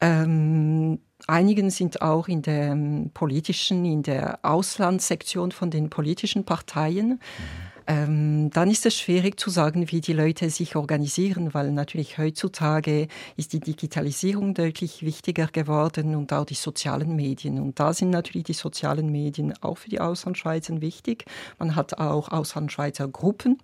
Ähm, 0.00 0.98
einigen 1.26 1.68
sind 1.70 2.00
auch 2.00 2.26
in 2.26 2.40
der 2.40 2.76
politischen, 3.12 3.84
in 3.84 4.02
der 4.02 4.38
Auslandssektion 4.42 5.52
von 5.52 5.70
den 5.70 5.90
politischen 5.90 6.44
Parteien. 6.44 7.08
Mhm. 7.08 7.69
Ähm, 7.90 8.50
dann 8.50 8.70
ist 8.70 8.86
es 8.86 8.96
schwierig 8.96 9.40
zu 9.40 9.50
sagen, 9.50 9.90
wie 9.90 10.00
die 10.00 10.12
Leute 10.12 10.48
sich 10.48 10.76
organisieren, 10.76 11.52
weil 11.54 11.72
natürlich 11.72 12.18
heutzutage 12.18 13.08
ist 13.36 13.52
die 13.52 13.58
Digitalisierung 13.58 14.54
deutlich 14.54 15.02
wichtiger 15.02 15.48
geworden 15.48 16.14
und 16.14 16.32
auch 16.32 16.44
die 16.44 16.54
sozialen 16.54 17.16
Medien. 17.16 17.58
Und 17.58 17.80
da 17.80 17.92
sind 17.92 18.10
natürlich 18.10 18.44
die 18.44 18.52
sozialen 18.52 19.10
Medien 19.10 19.54
auch 19.60 19.78
für 19.78 19.88
die 19.88 19.98
Auslandschweizer 19.98 20.80
wichtig. 20.80 21.24
Man 21.58 21.74
hat 21.74 21.98
auch 21.98 22.28
Auslandschweizer 22.28 23.08
Gruppen 23.08 23.58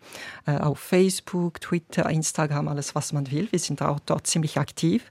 äh, 0.45 0.57
auf 0.57 0.81
Facebook, 0.81 1.61
Twitter, 1.61 2.11
Instagram, 2.11 2.67
alles 2.67 2.97
was 2.97 3.13
man 3.13 3.31
will. 3.31 3.47
Wir 3.53 3.61
sind 3.61 3.81
auch 3.81 4.01
dort 4.01 4.27
ziemlich 4.27 4.59
aktiv. 4.59 5.09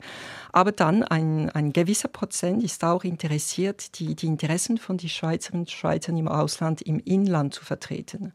Aber 0.56 0.72
dann 0.72 1.04
ein, 1.04 1.50
ein 1.50 1.74
gewisser 1.74 2.08
Prozent 2.08 2.64
ist 2.64 2.82
auch 2.86 3.04
interessiert, 3.04 4.00
die, 4.00 4.16
die 4.16 4.26
Interessen 4.26 4.78
von 4.78 4.96
den 4.98 5.10
Schweizerinnen 5.10 5.64
und 5.64 5.70
Schweizern 5.70 6.16
im 6.16 6.30
Ausland 6.30 6.82
im 6.82 7.02
Inland 7.02 7.54
zu 7.54 7.66
vertreten. 7.66 8.32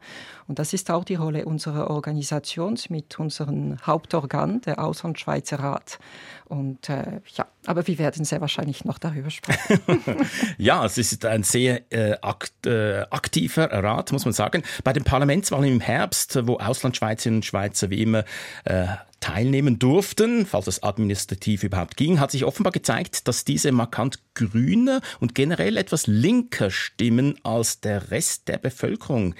Und 0.47 0.59
das 0.59 0.71
ist 0.73 0.91
auch 0.91 1.03
die 1.03 1.15
Rolle 1.15 1.45
unserer 1.45 1.89
Organisation 1.89 2.77
mit 2.89 3.17
unserem 3.17 3.75
Hauptorgan, 3.87 4.61
der 4.61 4.83
Auslandschweizer 4.83 5.61
Rat. 5.61 5.97
Und 6.45 6.89
äh, 6.89 7.21
ja, 7.35 7.47
aber 7.65 7.87
wir 7.87 7.97
werden 7.97 8.23
sehr 8.23 8.39
wahrscheinlich 8.39 8.85
noch 8.85 8.99
darüber 8.99 9.31
sprechen. 9.31 9.79
ja, 10.59 10.85
es 10.85 10.99
ist 10.99 11.25
ein 11.25 11.41
sehr 11.41 11.91
äh, 11.91 12.17
akt, 12.21 12.67
äh, 12.67 13.01
aktiver 13.09 13.71
Rat, 13.71 14.11
muss 14.11 14.25
man 14.25 14.33
sagen. 14.35 14.61
Bei 14.83 14.93
den 14.93 15.03
Parlamentswahlen 15.03 15.67
im 15.67 15.79
Herbst, 15.79 16.37
wo 16.45 16.59
Auslandschweizerinnen 16.59 17.39
und 17.39 17.45
Schweizer 17.45 17.89
wie 17.89 18.03
immer 18.03 18.25
äh, 18.65 18.85
teilnehmen 19.21 19.79
durften, 19.79 20.45
falls 20.45 20.67
es 20.67 20.83
administrativ 20.83 21.63
überhaupt 21.63 21.95
ging, 21.95 22.19
hat 22.19 22.31
sich 22.31 22.43
offenbar 22.43 22.73
gezeigt, 22.73 23.27
dass 23.29 23.45
diese 23.45 23.71
markant 23.71 24.19
grüne 24.33 24.99
und 25.21 25.35
generell 25.35 25.77
etwas 25.77 26.07
linker 26.07 26.69
stimmen 26.71 27.39
als 27.43 27.79
der 27.79 28.11
Rest 28.11 28.49
der 28.49 28.57
Bevölkerung. 28.57 29.35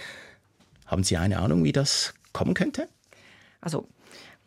Haben 0.86 1.04
Sie 1.04 1.18
eine 1.18 1.40
Ahnung, 1.40 1.64
wie 1.64 1.74
das 1.74 2.14
kommen 2.32 2.54
könnte? 2.54 2.88
Also 3.60 3.88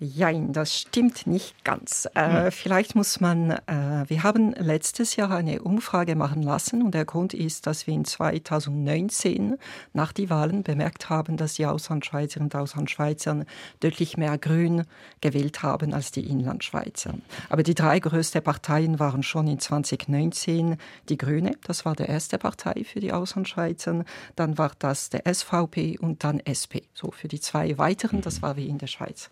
Jein, 0.01 0.53
das 0.53 0.77
stimmt 0.77 1.29
nicht 1.29 1.65
ganz. 1.65 2.09
Äh, 2.15 2.51
vielleicht 2.51 2.97
muss 2.97 3.21
man, 3.21 3.53
äh, 3.53 4.05
wir 4.09 4.25
haben 4.25 4.53
letztes 4.53 5.15
Jahr 5.15 5.31
eine 5.31 5.63
Umfrage 5.63 6.17
machen 6.17 6.43
lassen 6.43 6.83
und 6.83 6.95
der 6.95 7.05
Grund 7.05 7.33
ist, 7.33 7.69
dass 7.69 7.87
wir 7.87 7.95
in 7.95 8.05
2019 8.05 9.57
nach 9.93 10.13
die 10.13 10.31
Wahlen 10.31 10.65
bemerkt 10.65 11.11
haben, 11.11 11.37
dass 11.37 11.55
die 11.55 11.67
Auslandschweizerinnen 11.67 12.49
und 12.49 12.57
Auslandschweizer 12.57 13.45
deutlich 13.79 14.17
mehr 14.17 14.37
Grün 14.37 14.83
gewählt 15.21 15.63
haben 15.63 15.95
als 15.95 16.11
die 16.11 16.29
Inlandschweizer. 16.29 17.15
Aber 17.49 17.63
die 17.63 17.77
drei 17.77 18.01
größten 18.01 18.43
Parteien 18.43 18.99
waren 18.99 19.23
schon 19.23 19.47
in 19.47 19.61
2019 19.61 20.77
die 21.09 21.17
Grüne, 21.17 21.53
das 21.69 21.85
war 21.85 21.95
die 21.95 22.03
erste 22.03 22.39
Partei 22.39 22.83
für 22.85 22.99
die 22.99 23.13
Auslandschweizer, 23.13 24.05
dann 24.35 24.59
war 24.59 24.73
das 24.77 25.11
der 25.11 25.33
SVP 25.33 25.99
und 26.01 26.25
dann 26.25 26.41
SP, 26.43 26.83
so 26.95 27.13
für 27.13 27.29
die 27.29 27.39
zwei 27.39 27.79
weiteren, 27.79 28.23
das 28.23 28.43
war 28.43 28.57
wie 28.57 28.67
in 28.67 28.79
der 28.79 28.89
Schweiz. 28.89 29.31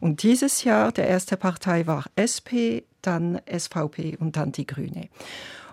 Und 0.00 0.22
dieses 0.22 0.64
Jahr, 0.64 0.92
der 0.92 1.08
erste 1.08 1.36
Partei 1.36 1.86
war 1.86 2.04
SP, 2.16 2.84
dann 3.02 3.40
SVP 3.46 4.16
und 4.18 4.36
dann 4.36 4.52
die 4.52 4.66
Grüne. 4.66 5.08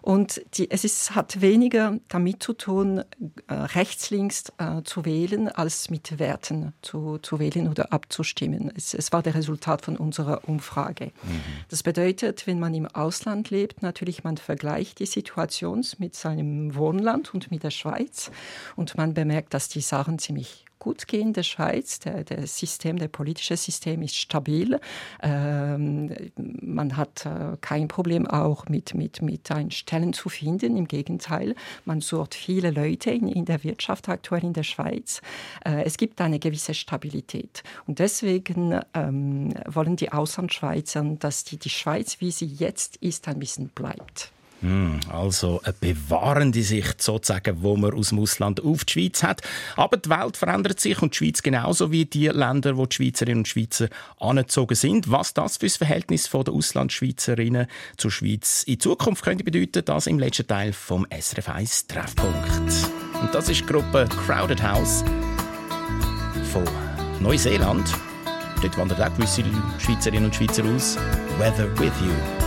Und 0.04 0.42
die, 0.58 0.70
es 0.70 0.84
ist, 0.84 1.16
hat 1.16 1.40
weniger 1.40 1.98
damit 2.10 2.44
zu 2.44 2.52
tun, 2.52 3.06
äh, 3.48 3.54
rechts, 3.54 4.10
links 4.10 4.52
äh, 4.58 4.84
zu 4.84 5.06
wählen, 5.06 5.48
als 5.48 5.90
mit 5.90 6.20
Werten 6.20 6.74
zu, 6.82 7.20
zu 7.20 7.40
wählen 7.40 7.70
oder 7.70 7.94
abzustimmen. 7.94 8.70
Es, 8.76 8.94
es, 8.94 9.14
war 9.14 9.24
der 9.24 9.34
Resultat 9.34 9.86
von 9.86 9.96
unserer 9.96 10.42
Umfrage. 10.46 11.06
Mhm. 11.06 11.42
Das 11.70 11.84
bedeutet, 11.84 12.46
wenn 12.48 12.60
man 12.60 12.74
im 12.74 12.86
Ausland 12.86 13.50
lebt, 13.50 13.82
natürlich 13.82 14.26
man 14.26 14.36
vergleicht 14.36 15.00
die 15.00 15.06
Situation 15.06 15.86
mit 16.00 16.16
seinem 16.16 16.76
Wohnland 16.76 17.34
und 17.34 17.50
mit 17.50 17.64
der 17.64 17.72
Schweiz 17.72 18.30
und 18.76 18.98
man 18.98 19.14
bemerkt, 19.14 19.54
dass 19.54 19.70
die 19.70 19.80
Sachen 19.80 20.20
ziemlich 20.20 20.63
gut 20.84 21.08
gehen 21.08 21.32
der 21.32 21.44
Schweiz. 21.44 22.00
Der, 22.00 22.24
der 22.24 22.46
System, 22.46 22.98
der 22.98 23.08
politische 23.08 23.56
System 23.56 24.02
ist 24.02 24.16
stabil. 24.16 24.80
Ähm, 25.22 26.14
man 26.36 26.98
hat 26.98 27.26
äh, 27.26 27.58
kein 27.62 27.88
Problem 27.88 28.28
auch 28.28 28.68
mit, 28.68 28.94
mit, 28.94 29.22
mit 29.22 29.50
Stellen 29.70 30.14
zu 30.14 30.28
finden. 30.30 30.76
Im 30.76 30.88
Gegenteil, 30.88 31.56
man 31.86 32.02
sucht 32.02 32.36
viele 32.36 32.72
Leute 32.72 33.12
in, 33.12 33.28
in 33.30 33.46
der 33.46 33.64
Wirtschaft 33.64 34.10
aktuell 34.10 34.44
in 34.44 34.54
der 34.54 34.64
Schweiz. 34.64 35.22
Äh, 35.66 35.84
es 35.84 35.98
gibt 35.98 36.20
eine 36.20 36.40
gewisse 36.40 36.74
Stabilität. 36.74 37.64
Und 37.88 38.00
deswegen 38.00 38.80
ähm, 38.94 39.54
wollen 39.66 39.96
die 39.96 40.12
Auslandschweizer, 40.12 41.04
dass 41.20 41.46
die, 41.46 41.58
die 41.58 41.70
Schweiz, 41.70 42.20
wie 42.20 42.32
sie 42.32 42.46
jetzt 42.46 42.98
ist, 42.98 43.28
ein 43.30 43.40
bisschen 43.40 43.70
bleibt. 43.70 44.34
Hm, 44.64 45.02
also 45.10 45.60
eine 45.66 45.74
bewahrende 45.74 46.64
Sicht 46.64 47.02
sozusagen, 47.02 47.62
wo 47.62 47.76
man 47.76 47.94
aus 47.94 48.10
dem 48.10 48.20
Ausland 48.20 48.64
auf 48.64 48.86
die 48.86 48.94
Schweiz 48.94 49.22
hat. 49.22 49.42
Aber 49.76 49.98
die 49.98 50.10
Welt 50.10 50.38
verändert 50.38 50.80
sich 50.80 51.02
und 51.02 51.14
die 51.14 51.18
Schweiz 51.18 51.44
genauso 51.44 51.92
wie 51.92 52.06
die 52.06 52.28
Länder, 52.30 52.78
wo 52.78 52.86
die 52.86 52.96
Schweizerinnen 52.96 53.40
und 53.40 53.48
Schweizer 53.48 53.90
angezogen 54.22 54.76
sind. 54.76 55.12
Was 55.12 55.34
das 55.34 55.58
für 55.58 55.66
das 55.66 55.76
Verhältnis 55.76 56.30
der 56.30 56.54
Auslandschweizerinnen 56.54 57.68
zur 57.98 58.10
Schweiz 58.10 58.64
in 58.64 58.80
Zukunft 58.80 59.26
könnte 59.26 59.44
bedeuten, 59.44 59.84
das 59.84 60.08
im 60.08 60.18
letzten 60.18 60.48
Teil 60.48 60.72
vom 60.72 61.06
SRF 61.12 61.50
1 61.50 61.88
Treffpunkt. 61.88 62.90
Und 63.22 63.36
das 63.36 63.50
ist 63.50 63.60
die 63.60 63.66
Gruppe 63.66 64.08
Crowded 64.26 64.64
House 64.64 65.04
von 66.54 66.64
Neuseeland. 67.20 67.94
Dort 68.62 68.78
wandert 68.78 69.02
auch 69.02 69.14
gewisse 69.14 69.44
Schweizerinnen 69.78 70.26
und 70.26 70.36
Schweizer 70.36 70.64
aus. 70.64 70.98
Weather 71.38 71.68
with 71.78 71.92
you. 72.02 72.43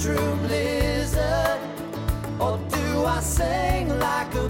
bedroom 0.00 0.48
lizard? 0.48 1.60
Or 2.38 2.58
do 2.70 3.04
I 3.04 3.20
sing 3.20 3.88
like 3.98 4.34
a 4.34 4.48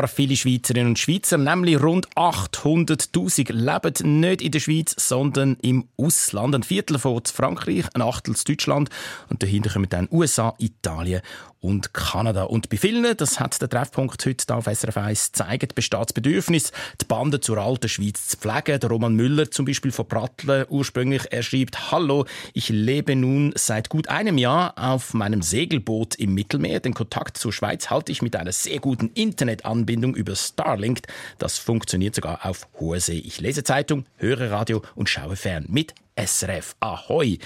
Schambar 0.00 0.08
viele 0.08 0.34
Schweizerinnen 0.34 0.88
und 0.88 0.98
Schweizer, 0.98 1.36
nämlich 1.36 1.82
rund 1.82 2.08
800.000, 2.16 3.52
leben 3.52 4.20
nicht 4.20 4.40
in 4.40 4.50
der 4.50 4.60
Schweiz, 4.60 4.94
sondern 4.96 5.58
im 5.60 5.88
Ausland. 5.98 6.54
Ein 6.54 6.62
Viertel 6.62 6.98
von 6.98 7.20
Frankreich, 7.26 7.84
ein 7.92 8.00
Achtel 8.00 8.34
in 8.34 8.40
Deutschland 8.46 8.88
und 9.28 9.42
dahinter 9.42 9.68
kommen 9.68 9.90
dann 9.90 10.08
USA, 10.10 10.54
Italien 10.58 11.20
und 11.60 11.92
Kanada. 11.92 12.44
Und 12.44 12.70
bei 12.70 12.76
vielen, 12.76 13.16
das 13.16 13.38
hat 13.38 13.60
der 13.60 13.68
Treffpunkt 13.68 14.24
heute 14.24 14.54
auf 14.54 14.66
SRF 14.66 14.96
1 14.96 15.32
gezeigt, 15.32 15.74
besteht 15.74 16.00
das 16.00 16.12
Bedürfnis, 16.12 16.72
die 17.00 17.04
Bande 17.04 17.40
zur 17.40 17.58
alten 17.58 17.88
Schweiz 17.88 18.28
zu 18.28 18.36
pflegen. 18.36 18.80
Der 18.80 18.88
Roman 18.90 19.14
Müller 19.14 19.50
zum 19.50 19.66
Beispiel 19.66 19.92
von 19.92 20.08
Prattle 20.08 20.66
ursprünglich, 20.68 21.24
er 21.30 21.42
schreibt, 21.42 21.92
Hallo, 21.92 22.24
ich 22.54 22.68
lebe 22.70 23.14
nun 23.14 23.52
seit 23.56 23.88
gut 23.88 24.08
einem 24.08 24.38
Jahr 24.38 24.74
auf 24.76 25.14
meinem 25.14 25.42
Segelboot 25.42 26.14
im 26.16 26.34
Mittelmeer. 26.34 26.80
Den 26.80 26.94
Kontakt 26.94 27.36
zur 27.36 27.52
Schweiz 27.52 27.90
halte 27.90 28.12
ich 28.12 28.22
mit 28.22 28.36
einer 28.36 28.52
sehr 28.52 28.78
guten 28.78 29.10
Internetanbindung 29.14 30.14
über 30.14 30.34
Starlink. 30.36 31.00
Das 31.38 31.58
funktioniert 31.58 32.14
sogar 32.14 32.46
auf 32.46 32.68
hoher 32.78 33.00
See. 33.00 33.18
Ich 33.18 33.40
lese 33.40 33.64
Zeitung, 33.64 34.06
höre 34.16 34.50
Radio 34.50 34.82
und 34.94 35.08
schaue 35.08 35.36
fern 35.36 35.66
mit 35.68 35.94
SRF. 36.16 36.76
Ahoi! 36.80 37.38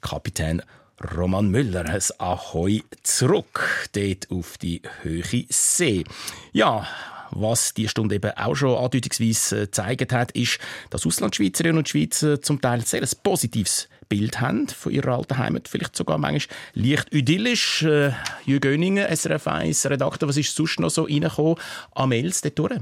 Kapitän 0.00 0.62
Roman 0.98 1.50
Müller, 1.50 1.84
ein 1.84 2.00
Ahoi 2.18 2.82
zurück, 3.02 3.88
dort 3.92 4.30
auf 4.30 4.56
die 4.56 4.80
Höhe 5.02 5.44
See. 5.50 6.04
Ja, 6.52 6.86
was 7.32 7.74
die 7.74 7.88
Stunde 7.88 8.14
eben 8.14 8.30
auch 8.30 8.54
schon 8.54 8.76
andeutungsweise 8.76 9.62
gezeigt 9.62 10.12
hat, 10.12 10.32
ist, 10.32 10.58
dass 10.88 11.06
Auslandschweizerinnen 11.06 11.78
und 11.78 11.88
Schweizer 11.88 12.40
zum 12.40 12.62
Teil 12.62 12.80
sehr 12.86 13.02
ein 13.02 13.08
positives 13.22 13.88
Bild 14.08 14.40
haben 14.40 14.68
von 14.68 14.92
ihrer 14.92 15.16
alten 15.16 15.36
Heimat. 15.36 15.68
Vielleicht 15.68 15.96
sogar 15.96 16.16
manchmal 16.16 16.56
leicht 16.74 17.12
idyllisch. 17.12 17.82
Äh, 17.82 18.12
Jürgen 18.44 18.60
Göningen, 18.60 19.14
SRF 19.14 19.48
1 19.48 19.86
Redakteur, 19.86 20.28
was 20.28 20.36
ist 20.36 20.54
sonst 20.54 20.80
noch 20.80 20.90
so 20.90 21.02
reingekommen 21.02 21.56
an 21.94 22.08
Mails 22.08 22.40
dort 22.40 22.58
durch? 22.58 22.80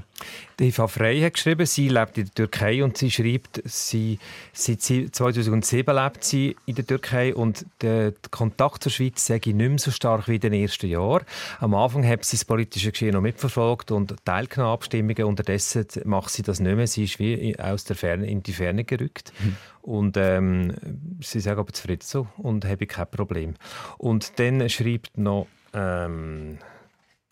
Die 0.59 0.69
Eva 0.69 0.87
Frey 0.87 1.21
hat 1.21 1.35
geschrieben, 1.35 1.67
sie 1.67 1.89
lebt 1.89 2.17
in 2.17 2.25
der 2.27 2.35
Türkei 2.35 2.85
und 2.85 2.97
sie 2.97 3.11
schreibt, 3.11 3.61
sie, 3.65 4.19
seit 4.53 4.83
2007 4.83 5.95
lebt 5.95 6.23
sie 6.23 6.57
in 6.67 6.77
der 6.77 6.87
Türkei 6.87 7.35
und 7.35 7.67
der 7.81 8.13
Kontakt 8.31 8.85
zur 8.85 8.93
Schweiz 8.93 9.27
sei 9.27 9.41
nicht 9.45 9.57
mehr 9.57 9.79
so 9.79 9.91
stark 9.91 10.29
wie 10.29 10.37
in 10.37 10.41
den 10.41 10.53
ersten 10.53 10.87
Jahren. 10.87 11.25
Am 11.59 11.75
Anfang 11.75 12.07
hat 12.07 12.25
sie 12.25 12.37
das 12.37 12.45
politische 12.45 12.93
Geschehen 12.93 13.15
noch 13.15 13.21
mitverfolgt 13.21 13.91
und 13.91 14.15
teilgenommen 14.25 14.75
Abstimmungen. 14.75 15.25
Unterdessen 15.25 15.87
macht 16.05 16.31
sie 16.31 16.43
das 16.43 16.61
nicht 16.61 16.77
mehr. 16.77 16.87
Sie 16.87 17.05
ist 17.05 17.19
wie 17.19 17.59
aus 17.59 17.85
der 17.85 17.97
Ferne, 17.97 18.27
in 18.27 18.43
die 18.43 18.53
Ferne 18.53 18.85
gerückt. 18.85 19.33
Mhm. 19.41 19.57
Und 19.83 20.17
ähm, 20.17 20.73
sie 21.21 21.41
sagen 21.41 21.61
aber 21.61 21.73
zufrieden 21.73 22.03
so 22.05 22.29
und 22.37 22.65
habe 22.65 22.87
kein 22.87 23.11
Problem. 23.11 23.55
Und 23.99 24.39
dann 24.39 24.69
schreibt 24.69 25.19
noch 25.19 25.47
ähm, 25.75 26.59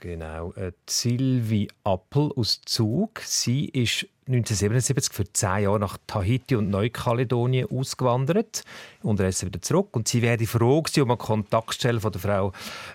genau 0.03 0.53
äh, 0.55 0.73
Sylvie 0.87 1.69
Appel 1.85 2.33
aus 2.37 2.61
Zug. 2.67 3.21
Sie 3.25 3.67
ist 3.67 4.07
1977 4.27 5.13
für 5.13 5.33
zehn 5.33 5.63
Jahre 5.63 5.79
nach 5.79 5.97
Tahiti 6.07 6.57
und 6.57 6.71
Neukaledonien 6.71 7.69
ausgewandert 7.71 8.65
und 9.03 9.21
reist 9.21 9.47
wieder 9.47 9.63
zurück. 9.63 9.89
Und 9.93 10.09
sie 10.09 10.21
wäre 10.21 10.45
froh 10.45 10.83
gewesen, 10.83 11.03
um 11.05 11.11
eine 11.11 11.19
Kontaktstelle 11.19 12.01
von 12.01 12.13
der 12.13 12.21
Frau 12.21 12.53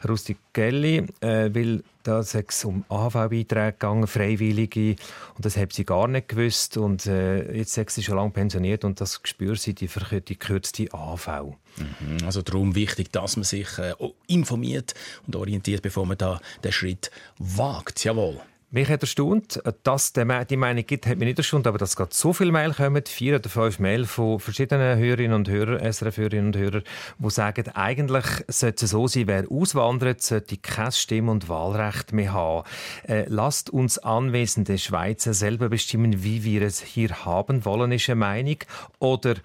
Rustigelli, 0.08 1.08
äh, 1.22 1.49
weil 1.53 1.84
da 2.03 2.20
es 2.20 2.66
um 2.66 2.86
AHV-Beiträge 2.89 3.74
gegangen, 3.74 4.08
Freiwillige, 4.08 4.95
und 5.36 5.45
das 5.45 5.58
hat 5.58 5.74
sie 5.74 5.86
gar 5.86 6.08
nicht 6.08 6.30
gewusst. 6.30 6.78
Und 6.78 7.05
äh, 7.05 7.53
jetzt 7.53 7.78
ist 7.78 7.95
sie 7.95 8.03
schon 8.03 8.18
lange 8.18 8.32
pensioniert 8.32 8.84
und 8.84 9.01
das 9.01 9.20
spürt 9.24 9.60
sie, 9.60 9.74
die, 9.74 9.89
die 10.28 10.36
kürzte 10.36 10.93
AHV. 10.93 11.55
Mhm, 11.78 12.26
also 12.26 12.42
darum 12.42 12.76
wichtig, 12.76 13.12
dass 13.12 13.38
man 13.38 13.44
sich 13.44 13.78
äh, 13.78 13.94
informiert 14.28 14.94
und 15.26 15.36
orientiert, 15.36 15.82
bevor 15.82 16.06
man 16.06 16.18
da 16.18 16.40
den 16.64 16.72
Schritt 16.72 17.12
wagt. 17.38 18.04
Jawohl. 18.04 18.42
Mich 18.70 18.89
hat 18.89 19.01
erstaunt, 19.01 19.61
dass 19.84 20.11
die 20.11 20.57
Meinung 20.57 20.86
gibt, 20.86 21.07
hat 21.07 21.18
mich 21.18 21.28
nicht 21.28 21.38
erstaunt, 21.38 21.68
aber 21.68 21.78
dass 21.78 21.95
gerade 21.95 22.13
so 22.13 22.34
viele 22.34 22.51
Mail 22.51 22.74
kommen, 22.74 23.01
vier 23.05 23.38
oder 23.38 23.49
fünf 23.49 23.80
Mail 23.80 24.03
von 24.05 24.41
verschiedenen 24.41 24.99
Hörerinnen 24.99 25.32
und 25.32 25.47
Hörern, 25.47 25.80
SRF-Hörerinnen 25.80 26.47
und 26.47 26.57
Hörer, 26.57 26.82
die 27.18 27.30
sagen, 27.30 27.70
eigentlich 27.70 28.26
sollte 28.49 28.84
es 28.84 28.91
so 28.91 29.07
sein, 29.07 29.28
wer 29.28 29.49
auswandert, 29.49 30.22
sollte 30.22 30.57
kein 30.57 30.91
Stimm- 30.91 31.30
und 31.30 31.47
Wahlrecht 31.47 32.11
mehr 32.11 32.34
haben. 32.34 32.68
Äh, 33.07 33.24
lasst 33.30 33.70
uns 33.70 33.99
anwesende 33.99 34.78
Schweizer 34.78 35.34
selber 35.34 35.70
bestimmen, 35.70 36.22
wie 36.26 36.43
wir 36.43 36.61
es 36.63 36.82
hier 36.82 37.24
haben 37.24 37.63
wollen, 37.63 37.93
ist 37.93 38.09
eine 38.09 38.18
Meinung. 38.18 38.57
Oder 38.99 39.36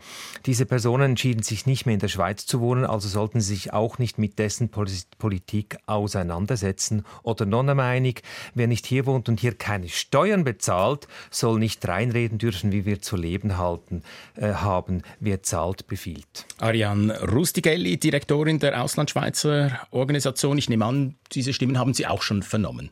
diese 0.47 0.67
Personen 0.67 1.11
entschieden 1.11 1.45
sich 1.45 1.65
nicht 1.65 1.87
mehr 1.87 1.95
in 1.95 2.01
der 2.01 2.09
Schweiz 2.09 2.45
zu 2.45 2.59
wohnen, 2.59 2.85
also 2.85 3.07
sollten 3.07 3.41
sie 3.41 3.55
sich 3.55 3.73
auch 3.73 3.99
nicht 3.99 4.19
mit 4.19 4.41
dessen 4.41 4.69
Politik 4.69 5.79
auseinandersetzen. 5.87 7.05
Oder 7.23 7.47
noch 7.47 7.61
eine 7.61 7.77
Meinung, 7.77 8.15
wer 8.57 8.67
nicht 8.67 8.85
hier 8.85 9.07
wohnt, 9.07 9.12
wohnt 9.13 9.29
und 9.29 9.41
hier 9.41 9.55
keine 9.55 9.89
Steuern 9.89 10.45
bezahlt, 10.45 11.07
soll 11.31 11.59
nicht 11.59 11.87
reinreden 11.87 12.39
dürfen, 12.39 12.73
wie 12.73 12.87
wir 12.87 13.01
zu 13.01 13.17
leben 13.17 13.59
halten, 13.59 14.03
äh, 14.37 14.55
haben. 14.55 15.03
Wer 15.21 15.43
zahlt, 15.43 15.87
befiehlt. 15.87 16.47
Ariane 16.59 17.21
Rustigelli, 17.31 17.99
Direktorin 17.99 18.59
der 18.59 18.83
Auslandschweizer 18.83 19.79
Organisation. 19.91 20.59
Ich 20.59 20.69
nehme 20.69 20.85
an, 20.85 21.17
diese 21.33 21.53
Stimmen 21.53 21.79
haben 21.79 21.95
Sie 21.95 22.07
auch 22.07 22.23
schon 22.23 22.43
vernommen. 22.43 22.91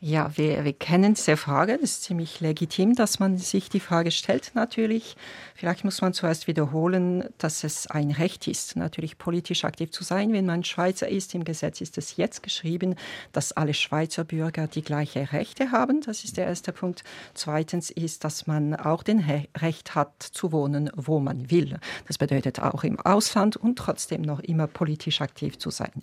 Ja, 0.00 0.30
wir, 0.36 0.62
wir 0.64 0.74
kennen 0.74 1.14
diese 1.14 1.38
Frage. 1.38 1.78
Das 1.80 1.92
ist 1.92 2.02
ziemlich 2.02 2.40
legitim, 2.40 2.94
dass 2.94 3.18
man 3.18 3.38
sich 3.38 3.70
die 3.70 3.80
Frage 3.80 4.10
stellt, 4.10 4.50
natürlich. 4.54 5.16
Vielleicht 5.54 5.84
muss 5.84 6.02
man 6.02 6.12
zuerst 6.12 6.46
wiederholen, 6.46 7.24
dass 7.38 7.64
es 7.64 7.86
ein 7.86 8.10
Recht 8.10 8.46
ist, 8.46 8.76
natürlich 8.76 9.16
politisch 9.16 9.64
aktiv 9.64 9.90
zu 9.90 10.04
sein. 10.04 10.34
Wenn 10.34 10.44
man 10.44 10.64
Schweizer 10.64 11.08
ist, 11.08 11.34
im 11.34 11.44
Gesetz 11.44 11.80
ist 11.80 11.96
es 11.96 12.18
jetzt 12.18 12.42
geschrieben, 12.42 12.94
dass 13.32 13.52
alle 13.52 13.72
Schweizer 13.72 14.24
Bürger 14.24 14.66
die 14.66 14.82
gleichen 14.82 15.24
Rechte 15.24 15.72
haben. 15.72 16.02
Das 16.02 16.24
ist 16.24 16.36
der 16.36 16.46
erste 16.46 16.72
Punkt. 16.72 17.02
Zweitens 17.32 17.90
ist, 17.90 18.22
dass 18.22 18.46
man 18.46 18.74
auch 18.74 19.02
den 19.02 19.24
Recht 19.56 19.94
hat, 19.94 20.22
zu 20.22 20.52
wohnen, 20.52 20.90
wo 20.94 21.20
man 21.20 21.50
will. 21.50 21.78
Das 22.06 22.18
bedeutet 22.18 22.60
auch 22.60 22.84
im 22.84 23.00
Ausland 23.00 23.56
und 23.56 23.76
trotzdem 23.76 24.20
noch 24.20 24.40
immer 24.40 24.66
politisch 24.66 25.22
aktiv 25.22 25.58
zu 25.58 25.70
sein. 25.70 26.02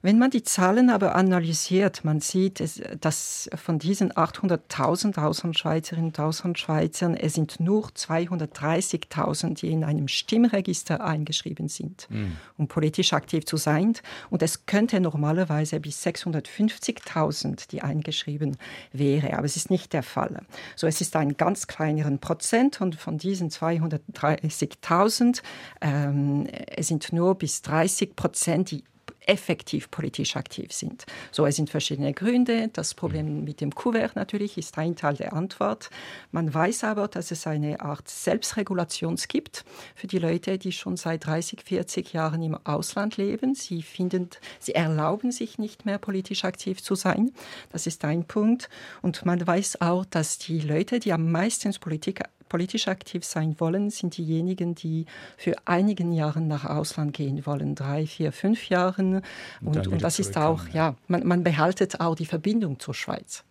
Wenn 0.00 0.18
man 0.18 0.30
die 0.30 0.42
Zahlen 0.42 0.90
aber 0.90 1.14
analysiert, 1.14 2.04
man 2.04 2.20
sieht, 2.20 2.62
dass 3.00 3.50
von 3.54 3.78
diesen 3.78 4.12
800.000 4.12 5.18
Auslandschweizerinnen 5.18 6.10
und 6.10 6.20
Auslandschweizern, 6.20 7.14
es 7.14 7.34
sind 7.34 7.58
nur 7.60 7.88
230.000, 7.88 9.60
die 9.60 9.70
in 9.72 9.84
einem 9.84 10.08
Stimmregister 10.08 11.04
eingeschrieben 11.04 11.68
sind, 11.68 12.06
mhm. 12.10 12.36
um 12.56 12.68
politisch 12.68 13.12
aktiv 13.12 13.44
zu 13.44 13.56
sein. 13.56 13.94
Und 14.30 14.42
es 14.42 14.66
könnte 14.66 15.00
normalerweise 15.00 15.80
bis 15.80 16.04
650.000, 16.06 17.68
die 17.70 17.82
eingeschrieben 17.82 18.56
wäre, 18.92 19.34
aber 19.34 19.46
es 19.46 19.56
ist 19.56 19.70
nicht 19.70 19.92
der 19.92 20.02
Fall. 20.02 20.42
So, 20.76 20.86
es 20.86 21.00
ist 21.00 21.16
ein 21.16 21.36
ganz 21.36 21.66
kleineren 21.66 22.18
Prozent 22.18 22.80
und 22.80 22.94
von 22.94 23.18
diesen 23.18 23.50
230.000 23.50 25.42
ähm, 25.80 26.46
es 26.66 26.88
sind 26.88 27.12
nur 27.12 27.34
bis 27.36 27.62
30 27.62 28.14
Prozent, 28.14 28.70
die 28.70 28.84
effektiv 29.20 29.90
politisch 29.90 30.36
aktiv 30.36 30.72
sind. 30.72 31.06
So, 31.30 31.46
es 31.46 31.56
sind 31.56 31.70
verschiedene 31.70 32.12
Gründe. 32.12 32.68
Das 32.72 32.94
Problem 32.94 33.44
mit 33.44 33.60
dem 33.60 33.74
Kuvert 33.74 34.16
natürlich 34.16 34.58
ist 34.58 34.76
ein 34.78 34.96
Teil 34.96 35.14
der 35.14 35.32
Antwort. 35.32 35.90
Man 36.32 36.52
weiß 36.52 36.84
aber, 36.84 37.08
dass 37.08 37.30
es 37.30 37.46
eine 37.46 37.80
Art 37.80 38.08
Selbstregulation 38.08 39.16
gibt 39.28 39.64
für 39.94 40.06
die 40.06 40.18
Leute, 40.18 40.58
die 40.58 40.72
schon 40.72 40.96
seit 40.96 41.26
30, 41.26 41.62
40 41.62 42.12
Jahren 42.12 42.42
im 42.42 42.58
Ausland 42.64 43.16
leben. 43.16 43.54
Sie 43.54 43.82
finden, 43.82 44.30
sie 44.58 44.74
erlauben 44.74 45.32
sich 45.32 45.58
nicht 45.58 45.86
mehr 45.86 45.98
politisch 45.98 46.44
aktiv 46.44 46.82
zu 46.82 46.94
sein. 46.94 47.32
Das 47.70 47.86
ist 47.86 48.04
ein 48.04 48.24
Punkt. 48.24 48.68
Und 49.02 49.24
man 49.24 49.44
weiß 49.46 49.80
auch, 49.80 50.04
dass 50.04 50.38
die 50.38 50.60
Leute, 50.60 50.98
die 50.98 51.12
am 51.12 51.30
meisten 51.30 51.68
Politik 51.80 52.22
politisch 52.48 52.88
aktiv 52.88 53.24
sein 53.24 53.56
wollen, 53.58 53.90
sind 53.90 54.16
diejenigen, 54.16 54.74
die 54.74 55.06
für 55.36 55.54
einigen 55.64 56.12
Jahren 56.12 56.48
nach 56.48 56.64
Ausland 56.64 57.12
gehen 57.12 57.44
wollen, 57.46 57.74
drei, 57.74 58.06
vier, 58.06 58.32
fünf 58.32 58.68
Jahren. 58.68 59.22
Und, 59.60 59.76
und, 59.76 59.88
und 59.88 60.02
das 60.02 60.18
ist 60.18 60.36
auch, 60.36 60.68
ja, 60.68 60.96
man, 61.06 61.26
man 61.26 61.42
behaltet 61.42 62.00
auch 62.00 62.14
die 62.14 62.26
Verbindung 62.26 62.78
zur 62.78 62.94
Schweiz. 62.94 63.44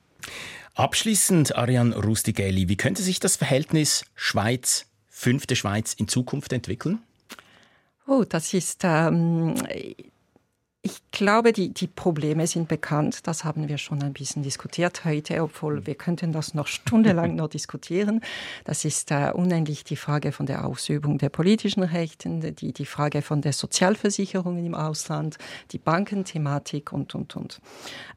Abschließend, 0.75 1.55
Ariane 1.55 1.95
Rustigelli, 1.95 2.69
wie 2.69 2.77
könnte 2.77 3.01
sich 3.01 3.19
das 3.19 3.35
Verhältnis 3.35 4.05
Schweiz, 4.15 4.85
fünfte 5.09 5.55
Schweiz 5.55 5.93
in 5.93 6.07
Zukunft 6.07 6.53
entwickeln? 6.53 6.99
Oh, 8.05 8.23
das 8.27 8.53
ist 8.53 8.81
ähm, 8.83 9.55
ich 10.87 11.01
glaube, 11.11 11.51
die, 11.51 11.73
die 11.73 11.87
Probleme 11.87 12.47
sind 12.47 12.69
bekannt. 12.69 13.27
Das 13.27 13.43
haben 13.43 13.67
wir 13.67 13.77
schon 13.77 14.01
ein 14.01 14.13
bisschen 14.13 14.41
diskutiert 14.41 15.03
heute, 15.03 15.43
obwohl 15.43 15.85
wir 15.85 15.95
könnten 15.95 16.31
das 16.31 16.53
noch 16.53 16.67
stundenlang 16.77 17.35
noch 17.35 17.49
diskutieren. 17.49 18.21
Das 18.63 18.85
ist 18.85 19.11
äh, 19.11 19.31
unendlich 19.33 19.83
die 19.83 19.97
Frage 19.97 20.31
von 20.31 20.45
der 20.45 20.65
Ausübung 20.65 21.17
der 21.17 21.27
politischen 21.27 21.83
Rechte, 21.83 22.29
die, 22.53 22.71
die 22.71 22.85
Frage 22.85 23.21
von 23.21 23.41
der 23.41 23.51
Sozialversicherungen 23.51 24.65
im 24.65 24.75
Ausland, 24.75 25.37
die 25.71 25.77
Bankenthematik 25.77 26.93
und, 26.93 27.13
und, 27.15 27.35
und. 27.35 27.59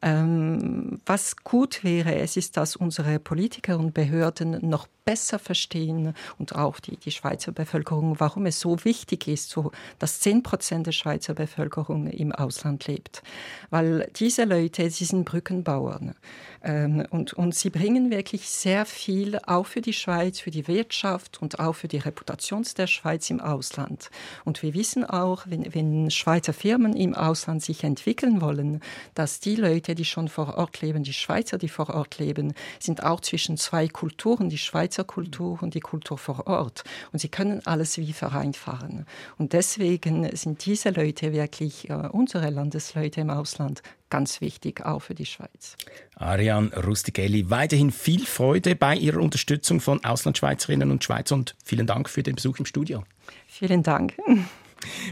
Ähm, 0.01 1.01
was 1.07 1.37
gut 1.39 1.83
wäre, 1.83 2.15
es 2.15 2.37
ist, 2.37 2.57
dass 2.57 2.77
unsere 2.77 3.19
Politiker 3.19 3.81
und 3.81 3.95
Behörden 3.95 4.59
noch 4.69 4.87
besser 5.05 5.41
verstehen 5.41 6.15
und 6.39 6.55
auch 6.55 6.79
die, 6.79 6.97
die 6.97 7.11
Schweizer 7.11 7.51
Bevölkerung, 7.51 8.21
warum 8.21 8.47
es 8.47 8.61
so 8.61 8.85
wichtig 8.85 9.27
ist, 9.27 9.51
so, 9.51 9.73
dass 9.99 10.21
10 10.21 10.45
Prozent 10.45 10.87
der 10.87 10.93
Schweizer 10.93 11.35
Bevölkerung 11.35 12.07
im 12.07 12.31
Ausland 12.31 12.60
lebt. 12.87 13.23
Weil 13.71 14.11
diese 14.17 14.45
Leute, 14.45 14.91
sie 14.91 15.05
sind 15.05 15.25
Brückenbauern. 15.25 16.15
Ähm, 16.63 17.07
und, 17.11 17.33
und 17.33 17.55
sie 17.55 17.71
bringen 17.71 18.11
wirklich 18.11 18.49
sehr 18.49 18.85
viel 18.85 19.39
auch 19.47 19.67
für 19.67 19.81
die 19.81 19.93
Schweiz, 19.93 20.41
für 20.41 20.51
die 20.51 20.69
Wirtschaft 20.69 21.41
und 21.41 21.59
auch 21.59 21.75
für 21.75 21.89
die 21.89 21.99
Reputation 21.99 22.65
der 22.77 22.87
Schweiz 22.87 23.31
im 23.31 23.41
Ausland. 23.41 24.11
Und 24.45 24.63
wir 24.63 24.75
wissen 24.75 25.05
auch, 25.05 25.45
wenn, 25.47 25.75
wenn 25.75 26.11
Schweizer 26.11 26.53
Firmen 26.53 26.95
im 26.95 27.15
Ausland 27.15 27.63
sich 27.63 27.85
entwickeln 27.85 28.41
wollen, 28.41 28.81
dass 29.15 29.41
die 29.41 29.57
Leute, 29.57 29.95
die 29.95 30.05
schon 30.05 30.29
vor 30.29 30.59
Ort 30.59 30.81
leben, 30.83 31.03
die 31.03 31.13
Schweizer, 31.13 31.59
die 31.59 31.69
vor 31.69 31.91
Ort 31.91 32.19
leben, 32.19 32.55
sind 32.79 33.03
auch 33.03 33.21
zwischen 33.21 33.57
zwei 33.57 33.89
Kulturen, 33.89 34.51
die 34.51 34.59
Schweizer 34.59 35.05
Kultur 35.05 35.63
und 35.63 35.75
die 35.75 35.81
Kultur 35.81 36.19
vor 36.19 36.47
Ort. 36.47 36.85
Und 37.13 37.21
sie 37.21 37.29
können 37.29 37.65
alles 37.65 37.97
wie 37.99 38.13
vereinfachen. 38.13 39.07
Und 39.39 39.53
deswegen 39.53 40.35
sind 40.37 40.67
diese 40.67 40.91
Leute 40.91 41.33
wirklich 41.33 41.89
äh, 41.89 42.09
unsere 42.13 42.51
Landesleute 42.51 43.21
im 43.21 43.31
Ausland 43.31 43.83
ganz 44.11 44.41
wichtig, 44.41 44.85
auch 44.85 45.01
für 45.01 45.15
die 45.15 45.27
Schweiz. 45.27 45.77
Ariane 46.17 46.71
Rustigelli, 46.85 47.49
weiterhin 47.51 47.91
viel 47.91 48.27
Freude 48.27 48.77
bei 48.77 48.97
Ihrer 48.97 49.21
Unterstützung 49.21 49.81
von 49.81 50.05
Auslandschweizerinnen 50.05 50.91
und 50.91 51.03
Schweizer 51.03 51.35
und 51.35 51.57
vielen 51.65 51.87
Dank 51.87 52.11
für 52.11 52.23
den 52.23 52.35
Besuch 52.35 52.59
im 52.59 52.67
Studio. 52.67 53.05
Vielen 53.49 53.83
Dank. 53.83 54.15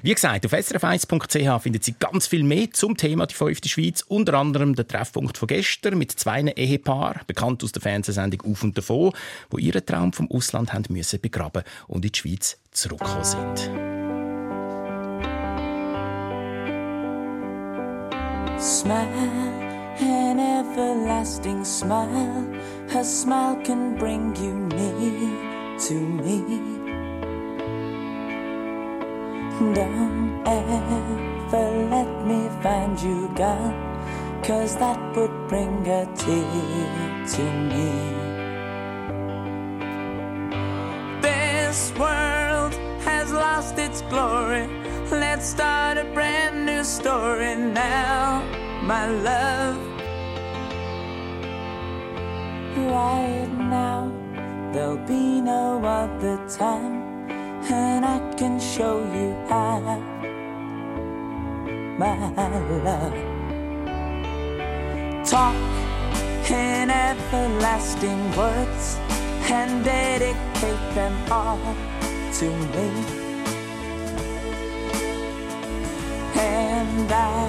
Wie 0.02 0.14
gesagt, 0.14 0.46
auf 0.46 0.52
srf1.ch 0.52 1.62
findet 1.62 1.84
Sie 1.84 1.94
ganz 1.98 2.26
viel 2.26 2.42
mehr 2.42 2.70
zum 2.72 2.96
Thema 2.96 3.26
die 3.26 3.34
fünfte 3.34 3.68
Schweiz, 3.68 4.02
unter 4.02 4.34
anderem 4.34 4.74
der 4.74 4.86
Treffpunkt 4.86 5.36
von 5.36 5.48
gestern 5.48 5.98
mit 5.98 6.12
zwei 6.12 6.40
Ehepaaren, 6.40 7.22
bekannt 7.26 7.62
aus 7.64 7.72
der 7.72 7.82
Fernsehsendung 7.82 8.50
Auf 8.50 8.62
und 8.62 8.78
Davon, 8.78 9.12
wo 9.50 9.58
ihren 9.58 9.84
Traum 9.84 10.12
vom 10.12 10.30
Ausland 10.30 10.72
haben 10.72 10.86
müssen 10.88 11.20
begraben 11.20 11.64
und 11.86 12.04
in 12.04 12.12
die 12.12 12.18
Schweiz 12.18 12.58
zurückgekommen 12.70 13.24
sind. 13.24 13.87
Smile, 18.60 19.06
an 20.00 20.40
everlasting 20.40 21.64
smile. 21.64 22.44
Her 22.88 23.04
smile 23.04 23.54
can 23.62 23.96
bring 23.96 24.34
you 24.34 24.52
near 24.52 25.78
to 25.78 25.94
me. 25.94 26.42
Don't 29.74 30.42
ever 30.44 31.86
let 31.88 32.26
me 32.26 32.48
find 32.60 33.00
you 33.00 33.30
gone, 33.36 33.78
cause 34.42 34.76
that 34.78 34.98
would 35.14 35.48
bring 35.48 35.86
a 35.86 36.04
tear 36.16 37.26
to 37.28 37.42
me. 37.70 37.92
This 41.22 41.92
world 41.96 42.27
lost 43.58 43.76
its 43.76 44.02
glory. 44.02 44.68
Let's 45.10 45.44
start 45.44 45.98
a 45.98 46.04
brand 46.14 46.64
new 46.64 46.84
story 46.84 47.56
now, 47.56 48.40
my 48.84 49.04
love. 49.28 49.76
Right 52.76 53.50
now, 53.58 54.12
there'll 54.72 55.04
be 55.08 55.40
no 55.40 55.82
other 55.84 56.36
time 56.48 57.28
and 57.68 58.04
I 58.04 58.18
can 58.38 58.60
show 58.60 58.96
you 59.18 59.34
how, 59.48 59.80
my 61.98 62.14
love. 62.86 63.18
Talk 65.26 65.56
in 66.48 66.90
everlasting 66.90 68.20
words 68.36 68.98
and 69.50 69.84
dedicate 69.84 70.84
them 70.94 71.14
all 71.32 71.58
to 72.38 72.46
me. 72.74 73.27
And 76.98 77.12
I 77.12 77.48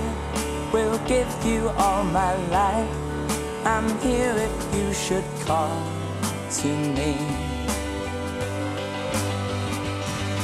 will 0.71 0.99
give 1.07 1.27
you 1.43 1.69
all 1.69 2.03
my 2.03 2.35
life. 2.49 2.95
I'm 3.65 3.89
here 3.97 4.35
if 4.37 4.75
you 4.75 4.93
should 4.93 5.25
call 5.43 5.81
to 6.59 6.67
me. 6.67 7.17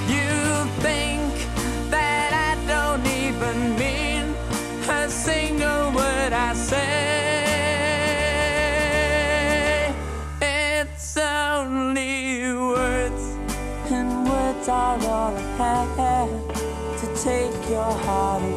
You 0.10 0.66
think 0.82 1.32
that 1.92 2.34
I 2.50 2.56
don't 2.66 3.06
even 3.06 3.76
mean 3.78 4.34
a 4.90 5.08
single 5.08 5.92
word 5.92 6.34
I 6.34 6.54
say. 6.56 6.96
It's 10.42 11.16
only 11.16 12.54
words, 12.56 13.24
and 13.92 14.28
words 14.28 14.68
are 14.68 15.00
all 15.06 15.38
I 15.62 15.86
have 16.02 16.34
to 17.02 17.06
take 17.24 17.70
your 17.70 17.94
heart 18.08 18.42
away. 18.44 18.55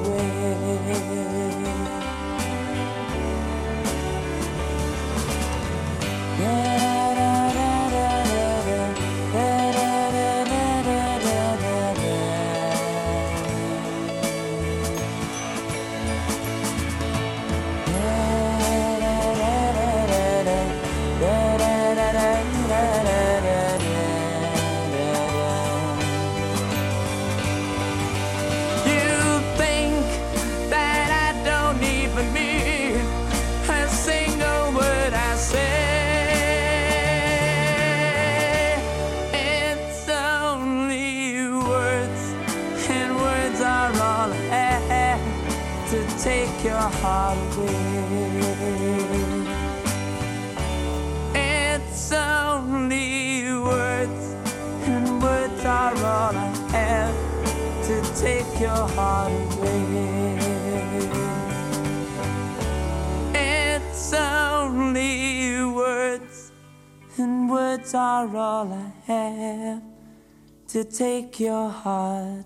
Take 70.90 71.38
your 71.40 71.68
heart 71.68 72.37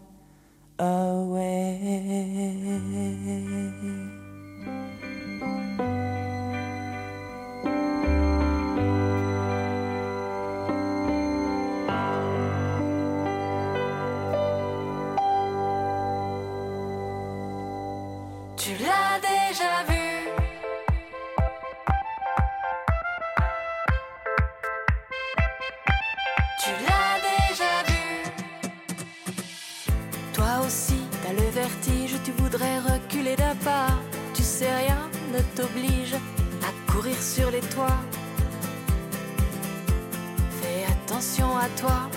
Fais 40.60 40.84
attention 40.90 41.56
à 41.56 41.68
toi. 41.80 42.10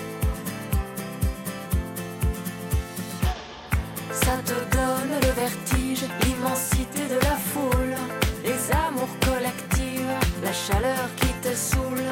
Ça 4.12 4.36
te 4.44 4.52
donne 4.52 5.20
le 5.22 5.32
vertige, 5.32 6.04
l'immensité 6.24 7.06
de 7.08 7.14
la 7.14 7.36
foule, 7.36 7.96
les 8.44 8.70
amours 8.86 9.16
collectives, 9.24 10.12
la 10.44 10.52
chaleur 10.52 11.08
qui 11.16 11.28
te 11.40 11.54
saoule. 11.54 12.04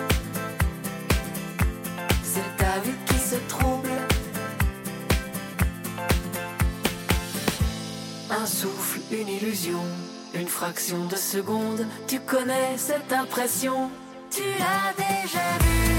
C'est 2.22 2.56
ta 2.56 2.80
vue 2.80 2.96
qui 3.06 3.18
se 3.18 3.36
trouble. 3.48 3.90
Un 8.30 8.46
souffle, 8.46 9.00
une 9.12 9.28
illusion, 9.28 9.82
fraction 10.64 11.04
de 11.10 11.16
seconde. 11.16 11.86
Tu 12.06 12.18
connais 12.20 12.78
cette 12.78 13.12
impression, 13.12 13.90
tu 14.30 14.40
l'as 14.58 14.94
déjà 14.96 15.46
vu, 15.60 15.93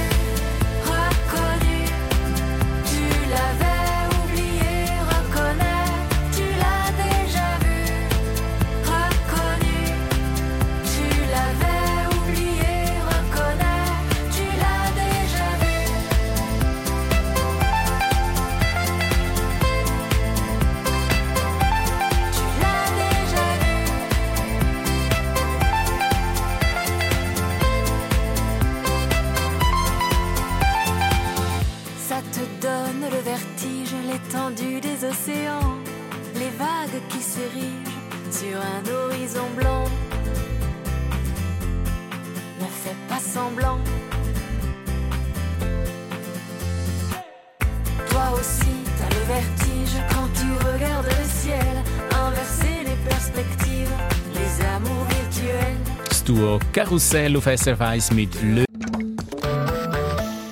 Karussell 56.85 57.35
auf 57.35 57.45
SRF 57.45 57.81
1 57.81 58.11
mit 58.11 58.29
Le 58.43 58.63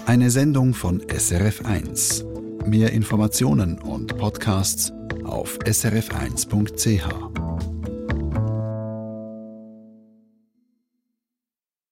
Eine 0.08 0.32
Sendung 0.32 0.74
von 0.74 1.00
SRF1. 1.02 2.26
Mehr 2.68 2.92
Informationen 2.92 3.78
und 3.78 4.18
Podcasts 4.18 4.92
auf 5.26 5.60
srf1.ch. 5.60 7.33